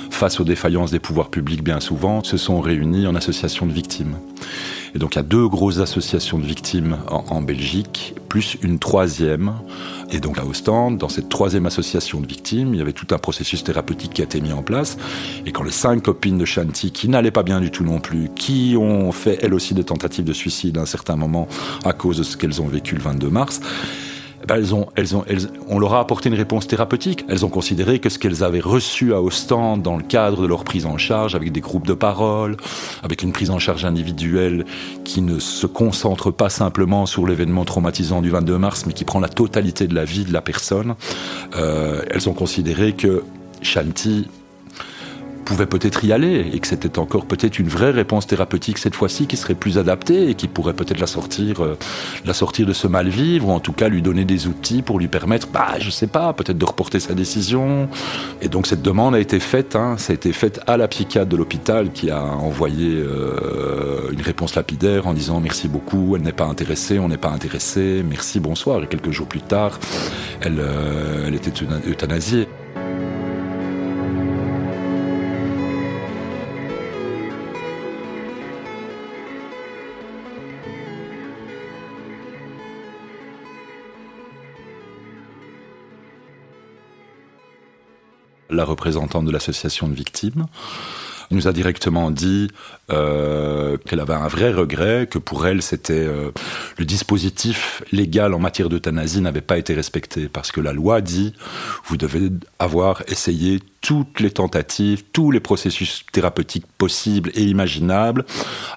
face 0.09 0.41
aux 0.41 0.45
défaillances 0.45 0.91
des 0.91 0.99
pouvoirs 0.99 1.29
publics 1.29 1.63
bien 1.63 1.79
souvent, 1.79 2.25
se 2.25 2.39
sont 2.39 2.59
réunies 2.59 3.07
en 3.07 3.15
association 3.15 3.67
de 3.67 3.73
victimes. 3.73 4.17
Et 4.95 4.99
donc 4.99 5.15
il 5.15 5.19
y 5.19 5.21
a 5.21 5.25
deux 5.25 5.47
grosses 5.47 5.79
associations 5.79 6.39
de 6.39 6.47
victimes 6.47 6.97
en, 7.09 7.43
Belgique, 7.43 8.15
plus 8.31 8.57
une 8.63 8.79
troisième. 8.79 9.53
Et 10.11 10.21
donc 10.21 10.39
à 10.39 10.47
Ostende, 10.47 10.97
dans 10.97 11.11
cette 11.11 11.29
troisième 11.29 11.67
association 11.67 12.23
de 12.23 12.27
victimes, 12.27 12.73
il 12.73 12.79
y 12.79 12.81
avait 12.81 12.95
tout 12.95 13.09
un 13.11 13.19
processus 13.19 13.63
thérapeutique 13.63 14.15
qui 14.15 14.23
a 14.23 14.25
été 14.25 14.41
mis 14.41 14.55
en 14.55 14.63
place. 14.63 14.97
Et 15.45 15.53
quand 15.53 15.63
les 15.63 15.71
cinq 15.71 16.05
copines 16.05 16.39
de 16.39 16.47
Shanti, 16.47 16.93
qui 16.93 17.11
n'allaient 17.11 17.31
pas 17.31 17.43
bien 17.43 17.61
du 17.61 17.71
tout 17.71 17.85
non 17.85 18.01
plus, 18.01 18.31
qui 18.35 18.75
ont 18.79 19.13
fait 19.13 19.39
elles 19.43 19.53
aussi 19.53 19.75
des 19.75 19.85
tentatives 19.85 20.25
de 20.25 20.33
suicide 20.33 20.79
à 20.79 20.81
un 20.81 20.87
certain 20.87 21.17
moment 21.17 21.47
à 21.85 21.93
cause 21.93 22.17
de 22.17 22.23
ce 22.23 22.39
qu'elles 22.39 22.63
ont 22.63 22.69
vécu 22.69 22.95
le 22.95 23.03
22 23.03 23.29
mars, 23.29 23.61
ben, 24.47 24.57
elles 24.57 24.75
ont, 24.75 24.87
elles 24.97 25.17
ont, 25.17 25.25
on 25.69 25.79
leur 25.79 25.95
a 25.95 26.01
apporté 26.01 26.29
une 26.29 26.35
réponse 26.35 26.67
thérapeutique. 26.67 27.25
Elles 27.29 27.45
ont 27.45 27.49
considéré 27.49 27.99
que 27.99 28.09
ce 28.09 28.19
qu'elles 28.19 28.43
avaient 28.43 28.61
reçu 28.61 29.13
à 29.15 29.21
Ostende 29.21 29.83
dans 29.83 29.97
le 29.97 30.03
cadre 30.03 30.43
de 30.43 30.47
leur 30.47 30.65
prise 30.65 30.87
en 30.87 30.99
charge, 30.99 31.35
avec 31.35 31.53
des 31.53 31.61
groupes 31.61 31.87
de 31.87 31.95
parole, 31.95 32.57
avec 33.03 33.23
une 33.23 33.33
prise 33.33 33.51
en 33.51 33.59
charge 33.59 33.85
individuelle 33.85 34.65
qui 35.05 35.21
ne 35.23 35.39
se 35.39 35.67
concentre 35.67 36.31
pas 36.31 36.49
simplement 36.49 37.07
sur 37.07 37.27
l'événement 37.27 37.65
traumatisant 37.65 38.23
du 38.23 38.31
22 38.31 38.59
mars, 38.59 38.87
mais 38.87 38.93
qui 38.93 39.05
prend 39.05 39.21
la 39.21 39.29
totalité 39.29 39.87
de 39.87 39.95
la 39.95 40.05
vie 40.05 40.25
de 40.25 40.33
la 40.33 40.41
personne, 40.41 40.95
euh, 41.57 42.03
elles 42.11 42.29
ont 42.29 42.35
considéré 42.35 42.93
que 42.93 43.23
Shanti 43.63 44.29
pouvait 45.51 45.67
peut-être 45.67 46.05
y 46.05 46.13
aller 46.13 46.49
et 46.53 46.61
que 46.61 46.69
c'était 46.69 47.01
encore 47.01 47.27
peut-être 47.27 47.59
une 47.59 47.67
vraie 47.67 47.91
réponse 47.91 48.29
thérapeutique 48.29 48.79
cette 48.79 48.95
fois-ci 48.95 49.27
qui 49.27 49.37
serait 49.37 49.57
plus 49.57 49.79
adaptée 49.79 50.31
et 50.31 50.37
qui 50.37 50.47
pourrait 50.47 50.75
peut-être 50.75 51.01
la 51.01 51.09
sortir, 51.09 51.65
euh, 51.65 51.77
la 52.25 52.35
sortir 52.35 52.69
de 52.69 52.73
ce 52.73 52.87
mal-vivre 52.87 53.49
ou 53.49 53.51
en 53.51 53.59
tout 53.59 53.73
cas 53.73 53.89
lui 53.89 54.01
donner 54.01 54.25
des 54.25 54.47
outils 54.47 54.81
pour 54.81 55.01
lui 55.01 55.09
permettre, 55.09 55.49
bah, 55.49 55.75
je 55.81 55.91
sais 55.91 56.07
pas, 56.07 56.33
peut-être 56.35 56.57
de 56.57 56.65
reporter 56.65 57.01
sa 57.01 57.15
décision. 57.15 57.89
Et 58.41 58.49
donc 58.49 58.69
cette 58.69 58.81
demande 58.81 59.17
a 59.17 59.19
été 59.19 59.41
faite, 59.41 59.75
hein, 59.75 59.97
ça 59.99 60.13
a 60.13 60.15
été 60.15 60.33
faite 60.33 60.61
à 60.69 60.77
la 60.77 60.87
psychiatre 60.87 61.29
de 61.29 61.37
l'hôpital 61.37 61.91
qui 61.91 62.13
a 62.13 62.23
envoyé 62.23 62.95
euh, 62.95 64.13
une 64.13 64.23
réponse 64.23 64.55
lapidaire 64.55 65.09
en 65.09 65.15
disant 65.15 65.41
merci 65.41 65.67
beaucoup, 65.67 66.15
elle 66.15 66.23
n'est 66.23 66.31
pas 66.31 66.47
intéressée, 66.47 67.01
on 67.01 67.09
n'est 67.09 67.17
pas 67.17 67.31
intéressé, 67.31 68.05
merci, 68.09 68.39
bonsoir. 68.39 68.85
Et 68.85 68.87
quelques 68.87 69.11
jours 69.11 69.27
plus 69.27 69.43
tard, 69.43 69.81
elle, 70.43 70.61
euh, 70.61 71.25
elle 71.27 71.35
était 71.35 71.53
euthanasiée. 71.89 72.47
La 88.51 88.65
représentante 88.65 89.25
de 89.25 89.31
l'association 89.31 89.89
de 89.89 89.95
victimes 89.95 90.47
nous 91.31 91.47
a 91.47 91.53
directement 91.53 92.11
dit 92.11 92.49
euh, 92.91 93.77
qu'elle 93.87 94.01
avait 94.01 94.15
un 94.15 94.29
vrai 94.29 94.53
regret, 94.53 95.07
que 95.09 95.19
pour 95.19 95.47
elle, 95.47 95.63
c'était 95.63 95.93
euh, 95.93 96.33
le 96.77 96.85
dispositif 96.85 97.83
légal 97.93 98.35
en 98.35 98.39
matière 98.39 98.69
d'euthanasie 98.69 99.21
n'avait 99.21 99.41
pas 99.41 99.59
été 99.59 99.75
respecté. 99.75 100.29
Parce 100.29 100.51
que 100.51 100.61
la 100.61 100.73
loi 100.73 101.01
dit 101.01 101.35
vous 101.85 101.97
devez 101.97 102.31
avoir 102.59 103.03
essayé 103.07 103.61
toutes 103.81 104.21
les 104.21 104.31
tentatives, 104.31 105.05
tous 105.13 105.31
les 105.31 105.41
processus 105.41 106.05
thérapeutiques 106.13 106.67
possibles 106.79 107.31
et 107.35 107.43
imaginables 107.43 108.27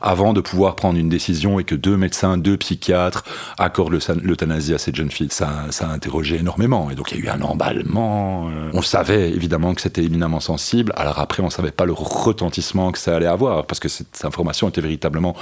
avant 0.01 0.33
de 0.33 0.39
pouvoir 0.39 0.75
prendre 0.75 0.97
une 0.97 1.09
décision 1.09 1.59
et 1.59 1.65
que 1.65 1.75
deux 1.75 1.97
médecins, 1.97 2.37
deux 2.37 2.55
psychiatres 2.57 3.23
accordent 3.57 3.99
l'euthanasie 4.21 4.73
à 4.73 4.77
cette 4.77 4.95
jeune 4.95 5.11
fille. 5.11 5.27
Ça, 5.29 5.67
a 5.79 5.85
interrogé 5.87 6.37
énormément 6.37 6.89
et 6.89 6.95
donc 6.95 7.11
il 7.11 7.19
y 7.19 7.21
a 7.21 7.25
eu 7.25 7.29
un 7.29 7.41
emballement. 7.41 8.49
Euh. 8.49 8.69
On 8.73 8.81
savait 8.81 9.29
évidemment 9.29 9.73
que 9.73 9.81
c'était 9.81 10.03
éminemment 10.03 10.39
sensible. 10.39 10.93
Alors 10.95 11.19
après, 11.19 11.43
on 11.43 11.49
savait 11.49 11.71
pas 11.71 11.85
le 11.85 11.93
retentissement 11.93 12.91
que 12.91 12.99
ça 12.99 13.15
allait 13.15 13.25
avoir 13.25 13.65
parce 13.65 13.81
que 13.81 13.89
cette 13.89 14.23
information 14.23 14.69
était 14.69 14.81
véritablement 14.81 15.35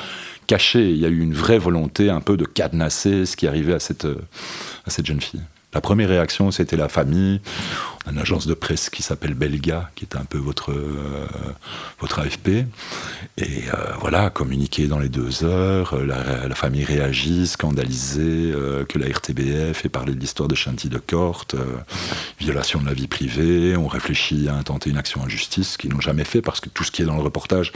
cachée. 0.47 0.89
Il 0.89 0.97
y 0.97 1.05
a 1.05 1.09
eu 1.09 1.19
une 1.19 1.33
vraie 1.33 1.59
volonté 1.59 2.09
un 2.09 2.21
peu 2.21 2.35
de 2.35 2.45
cadenasser 2.45 3.27
ce 3.27 3.37
qui 3.37 3.47
arrivait 3.47 3.73
à 3.73 3.79
cette, 3.79 4.05
à 4.05 4.89
cette 4.89 5.05
jeune 5.05 5.21
fille. 5.21 5.41
La 5.73 5.79
première 5.79 6.09
réaction, 6.09 6.51
c'était 6.51 6.75
la 6.75 6.89
famille. 6.89 7.39
Une 8.09 8.17
agence 8.17 8.47
de 8.47 8.55
presse 8.55 8.89
qui 8.89 9.03
s'appelle 9.03 9.35
Belga, 9.35 9.91
qui 9.95 10.05
est 10.05 10.17
un 10.17 10.25
peu 10.25 10.39
votre, 10.39 10.71
euh, 10.71 11.27
votre 11.99 12.19
AFP. 12.19 12.47
Et 12.47 12.65
euh, 13.37 13.93
voilà, 13.99 14.31
communiquer 14.31 14.87
dans 14.87 14.97
les 14.97 15.07
deux 15.07 15.43
heures, 15.43 15.93
euh, 15.93 16.05
la, 16.05 16.55
famille 16.55 16.83
réagit, 16.83 17.47
scandalisée, 17.47 18.53
que 18.89 18.99
la 18.99 19.07
RTBF 19.07 19.85
ait 19.85 19.89
parlé 19.89 20.13
de 20.13 20.19
l'histoire 20.19 20.47
de 20.47 20.55
Chanty 20.55 20.89
de 20.89 20.97
Corte, 20.97 21.55
violation 22.39 22.81
de 22.81 22.85
la 22.85 22.93
vie 22.93 23.07
privée. 23.07 23.75
On 23.77 23.87
réfléchit 23.87 24.47
à 24.47 24.55
intenter 24.55 24.89
une 24.89 24.97
action 24.97 25.21
en 25.21 25.29
justice, 25.29 25.71
ce 25.71 25.77
qu'ils 25.77 25.91
n'ont 25.91 26.01
jamais 26.01 26.23
fait, 26.23 26.41
parce 26.41 26.59
que 26.59 26.69
tout 26.69 26.83
ce 26.83 26.91
qui 26.91 27.01
est 27.01 27.05
dans 27.05 27.15
le 27.15 27.23
reportage 27.23 27.71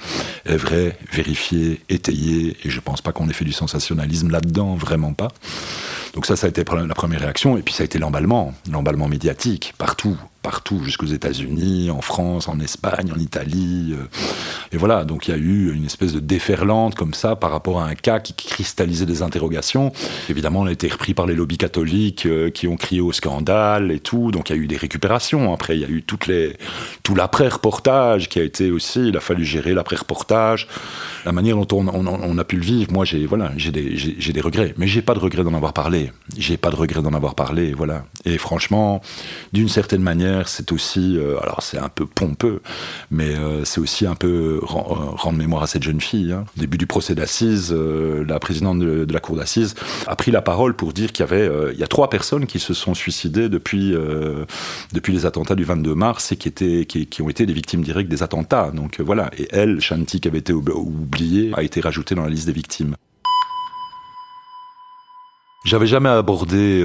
est 0.46 0.58
vrai, 0.58 1.00
vérifié, 1.12 1.82
étayé. 1.90 2.58
Et 2.64 2.70
je 2.70 2.76
ne 2.76 2.82
pense 2.82 3.02
pas 3.02 3.12
qu'on 3.12 3.28
ait 3.30 3.34
fait 3.34 3.46
du 3.46 3.54
sensationnalisme 3.54 4.30
là-dedans, 4.30 4.76
vraiment 4.76 5.14
pas. 5.14 5.30
Donc 6.14 6.26
ça, 6.26 6.36
ça 6.36 6.48
a 6.48 6.50
été 6.50 6.64
la 6.64 6.96
première 6.96 7.22
réaction. 7.22 7.58
Et 7.58 7.62
puis 7.62 7.74
ça 7.74 7.84
a 7.84 7.86
été 7.86 7.98
l'emballement, 7.98 8.54
l'emballement 8.72 9.08
médiatique, 9.08 9.74
partout 9.78 10.15
tout. 10.18 10.35
Partout, 10.46 10.84
jusqu'aux 10.84 11.08
États-Unis, 11.08 11.90
en 11.90 12.02
France, 12.02 12.48
en 12.48 12.60
Espagne, 12.60 13.12
en 13.12 13.20
Italie. 13.20 13.96
Euh. 13.98 14.06
et 14.72 14.78
voilà, 14.78 15.04
donc 15.04 15.28
il 15.28 15.32
y 15.32 15.34
a 15.34 15.38
eu 15.38 15.74
une 15.74 15.86
espèce 15.86 16.14
de 16.14 16.20
déferlante 16.20 16.94
comme 16.94 17.16
ça 17.16 17.36
par 17.36 17.50
rapport 17.50 17.82
à 17.82 17.88
un 17.88 17.96
cas 17.96 18.20
qui 18.20 18.34
cristallisait 18.34 19.08
des 19.08 19.24
interrogations. 19.24 19.92
Évidemment, 20.30 20.60
on 20.60 20.68
a 20.68 20.72
été 20.72 20.88
repris 20.88 21.16
par 21.16 21.26
les 21.26 21.34
lobbies 21.34 21.58
catholiques 21.58 22.28
euh, 22.28 22.52
qui 22.52 22.68
ont 22.68 22.76
crié 22.76 23.02
au 23.02 23.12
scandale 23.12 23.92
et 23.92 24.00
tout. 24.00 24.30
Donc 24.30 24.52
il 24.52 24.56
y 24.56 24.60
a 24.60 24.62
eu 24.62 24.68
des 24.68 24.78
récupérations. 24.78 25.52
Après, 25.52 25.76
il 25.78 25.82
y 25.82 25.86
a 25.86 25.90
eu 25.90 26.04
tout 26.04 27.16
l'après-reportage 27.16 28.30
qui 28.30 28.38
a 28.38 28.44
été 28.44 28.70
aussi. 28.70 29.08
Il 29.08 29.18
a 29.18 29.22
fallu 29.22 29.44
gérer 29.44 29.74
l'après-reportage, 29.74 30.68
la 31.26 31.32
manière 31.32 31.58
dont 31.58 31.68
on, 31.76 32.38
a 32.38 32.44
pu 32.44 32.58
le 32.58 32.64
vivre. 32.64 32.94
Moi, 32.94 33.04
j'ai 33.04 33.26
voilà, 33.26 33.50
des, 33.50 33.98
des 34.34 34.42
regrets, 34.42 34.76
mais 34.78 34.86
j'ai 34.86 35.02
pas 35.02 35.16
de 35.16 35.20
regrets 35.20 35.44
d'en 35.44 35.56
avoir 35.56 35.74
parlé. 35.74 36.12
J'ai 36.38 36.58
pas 36.58 36.70
de 36.70 36.76
regrets 36.76 37.02
d'en 37.02 37.14
avoir 37.14 37.34
parlé. 37.34 37.74
Voilà. 37.74 38.06
Et 38.26 38.38
franchement, 38.38 39.02
d'une 39.52 39.70
certaine 39.70 40.04
manière 40.04 40.35
c'est 40.46 40.72
aussi, 40.72 41.18
euh, 41.18 41.38
alors 41.42 41.62
c'est 41.62 41.78
un 41.78 41.90
peu 41.90 42.06
pompeux, 42.06 42.62
mais 43.12 43.36
euh, 43.36 43.66
c'est 43.66 43.80
aussi 43.80 44.06
un 44.06 44.16
peu 44.16 44.60
euh, 44.62 44.66
rendre 44.66 45.38
mémoire 45.38 45.64
à 45.64 45.68
cette 45.68 45.84
jeune 45.84 46.02
fille. 46.02 46.32
Hein. 46.32 46.46
Au 46.58 46.60
début 46.60 46.78
du 46.78 46.88
procès 46.88 47.16
d'assises, 47.16 47.74
la 47.74 48.40
présidente 48.40 48.80
de, 48.80 49.08
la 49.12 49.20
cour 49.20 49.36
d'assises 49.36 49.76
a 50.08 50.16
pris 50.16 50.32
la 50.32 50.42
parole 50.42 50.76
pour 50.76 50.94
dire 50.94 51.12
qu'il 51.12 51.26
y 51.26 51.30
avait, 51.30 51.50
il 51.74 51.80
y 51.80 51.84
a 51.84 51.88
trois 51.88 52.10
personnes 52.10 52.46
qui 52.46 52.60
se 52.60 52.74
sont 52.74 52.94
suicidées 52.94 53.50
depuis 53.50 53.94
depuis 54.94 55.14
les 55.14 55.26
attentats 55.26 55.56
du 55.56 55.64
22 55.64 55.96
mars 55.96 56.32
et 56.32 56.36
qui 56.36 56.48
étaient 56.48 56.86
qui, 56.86 57.22
ont 57.22 57.30
été 57.30 57.46
des 57.46 57.54
victimes 57.54 57.82
directes 57.82 58.10
des 58.10 58.24
attentats. 58.24 58.72
Donc 58.72 59.00
voilà. 59.00 59.30
Et 59.38 59.48
elle, 59.52 59.80
Shanti, 59.80 60.20
qui 60.20 60.28
avait 60.28 60.40
été 60.40 60.54
oubliée, 60.54 61.52
a 61.56 61.64
été 61.64 61.82
rajoutée 61.82 62.16
dans 62.16 62.24
la 62.24 62.30
liste 62.30 62.48
des 62.48 62.54
victimes. 62.54 62.96
J'avais 65.66 65.88
jamais 65.88 66.10
abordé 66.10 66.80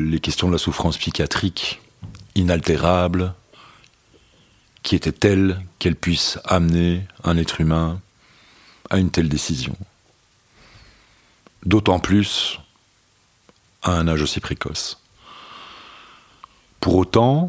les 0.00 0.18
questions 0.18 0.48
de 0.48 0.52
la 0.52 0.58
souffrance 0.58 0.98
psychiatrique 0.98 1.80
inaltérable, 2.34 3.34
qui 4.82 4.96
était 4.96 5.12
telle 5.12 5.60
qu'elle 5.78 5.94
puisse 5.94 6.40
amener 6.44 7.06
un 7.22 7.36
être 7.36 7.60
humain 7.60 8.00
à 8.90 8.98
une 8.98 9.10
telle 9.10 9.28
décision. 9.28 9.76
D'autant 11.64 12.00
plus 12.00 12.58
à 13.84 13.92
un 13.92 14.08
âge 14.08 14.20
aussi 14.20 14.40
précoce. 14.40 15.00
Pour 16.80 16.96
autant, 16.96 17.48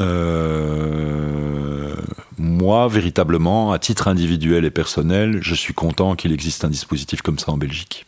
euh, 0.00 1.96
moi, 2.36 2.86
véritablement, 2.88 3.72
à 3.72 3.78
titre 3.78 4.08
individuel 4.08 4.66
et 4.66 4.70
personnel, 4.70 5.38
je 5.42 5.54
suis 5.54 5.72
content 5.72 6.16
qu'il 6.16 6.32
existe 6.32 6.66
un 6.66 6.70
dispositif 6.70 7.22
comme 7.22 7.38
ça 7.38 7.50
en 7.50 7.56
Belgique. 7.56 8.04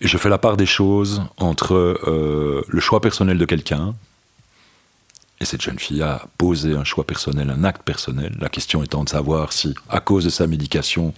Et 0.00 0.08
je 0.08 0.16
fais 0.16 0.28
la 0.28 0.38
part 0.38 0.56
des 0.56 0.66
choses 0.66 1.22
entre 1.36 1.74
euh, 1.74 2.62
le 2.66 2.80
choix 2.80 3.00
personnel 3.00 3.36
de 3.38 3.44
quelqu'un, 3.44 3.94
et 5.40 5.46
cette 5.46 5.62
jeune 5.62 5.78
fille 5.78 6.02
a 6.02 6.26
posé 6.36 6.74
un 6.74 6.84
choix 6.84 7.04
personnel, 7.04 7.50
un 7.50 7.64
acte 7.64 7.82
personnel, 7.82 8.36
la 8.40 8.50
question 8.50 8.82
étant 8.82 9.04
de 9.04 9.08
savoir 9.08 9.52
si, 9.52 9.74
à 9.88 10.00
cause 10.00 10.24
de 10.24 10.30
sa 10.30 10.46
médication, 10.46 11.14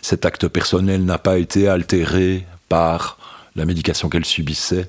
cet 0.00 0.24
acte 0.24 0.46
personnel 0.46 1.04
n'a 1.04 1.18
pas 1.18 1.38
été 1.38 1.68
altéré 1.68 2.46
par 2.68 3.18
la 3.56 3.64
médication 3.64 4.08
qu'elle 4.08 4.24
subissait. 4.24 4.88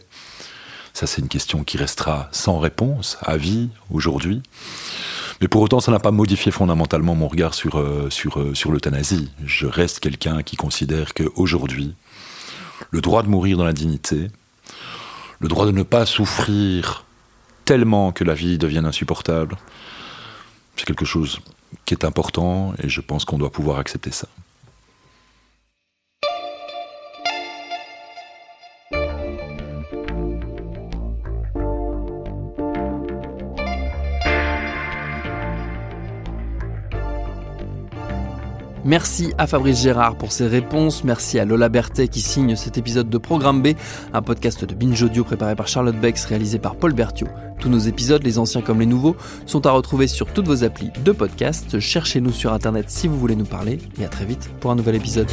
Ça, 0.93 1.07
c'est 1.07 1.21
une 1.21 1.27
question 1.27 1.63
qui 1.63 1.77
restera 1.77 2.29
sans 2.31 2.59
réponse 2.59 3.17
à 3.21 3.37
vie 3.37 3.69
aujourd'hui. 3.91 4.43
Mais 5.41 5.47
pour 5.47 5.61
autant, 5.61 5.79
ça 5.79 5.91
n'a 5.91 5.99
pas 5.99 6.11
modifié 6.11 6.51
fondamentalement 6.51 7.15
mon 7.15 7.27
regard 7.27 7.53
sur, 7.53 7.79
euh, 7.79 8.09
sur, 8.09 8.39
euh, 8.39 8.53
sur 8.53 8.71
l'euthanasie. 8.71 9.31
Je 9.45 9.67
reste 9.67 9.99
quelqu'un 9.99 10.43
qui 10.43 10.55
considère 10.55 11.13
qu'aujourd'hui, 11.13 11.95
le 12.91 13.01
droit 13.01 13.23
de 13.23 13.27
mourir 13.27 13.57
dans 13.57 13.65
la 13.65 13.73
dignité, 13.73 14.29
le 15.39 15.47
droit 15.47 15.65
de 15.65 15.71
ne 15.71 15.83
pas 15.83 16.05
souffrir 16.05 17.05
tellement 17.65 18.11
que 18.11 18.23
la 18.23 18.33
vie 18.33 18.57
devienne 18.57 18.85
insupportable, 18.85 19.57
c'est 20.75 20.85
quelque 20.85 21.05
chose 21.05 21.39
qui 21.85 21.93
est 21.93 22.05
important 22.05 22.73
et 22.81 22.89
je 22.89 23.01
pense 23.01 23.25
qu'on 23.25 23.37
doit 23.37 23.51
pouvoir 23.51 23.79
accepter 23.79 24.11
ça. 24.11 24.27
Merci 38.87 39.33
à 39.37 39.47
Fabrice 39.47 39.81
Gérard 39.81 40.15
pour 40.15 40.31
ses 40.31 40.47
réponses. 40.47 41.03
Merci 41.03 41.39
à 41.39 41.43
Lola 41.45 41.67
Berthet 41.67 42.07
qui 42.07 42.21
signe 42.21 42.55
cet 42.55 42.77
épisode 42.77 43.09
de 43.09 43.17
Programme 43.17 43.61
B, 43.61 43.73
un 44.13 44.21
podcast 44.21 44.63
de 44.63 44.73
Binge 44.73 45.03
Audio 45.03 45.25
préparé 45.25 45.55
par 45.57 45.67
Charlotte 45.67 45.99
Bex, 45.99 46.23
réalisé 46.23 46.57
par 46.57 46.77
Paul 46.77 46.93
Berthiaud. 46.93 47.27
Tous 47.59 47.67
nos 47.67 47.79
épisodes, 47.79 48.23
les 48.23 48.39
anciens 48.39 48.61
comme 48.61 48.79
les 48.79 48.85
nouveaux, 48.85 49.17
sont 49.45 49.65
à 49.65 49.71
retrouver 49.71 50.07
sur 50.07 50.31
toutes 50.31 50.47
vos 50.47 50.63
applis 50.63 50.91
de 51.03 51.11
podcast. 51.11 51.81
Cherchez-nous 51.81 52.31
sur 52.31 52.53
Internet 52.53 52.85
si 52.87 53.09
vous 53.09 53.19
voulez 53.19 53.35
nous 53.35 53.43
parler. 53.43 53.77
Et 53.99 54.05
à 54.05 54.07
très 54.07 54.23
vite 54.23 54.49
pour 54.61 54.71
un 54.71 54.75
nouvel 54.75 54.95
épisode. 54.95 55.27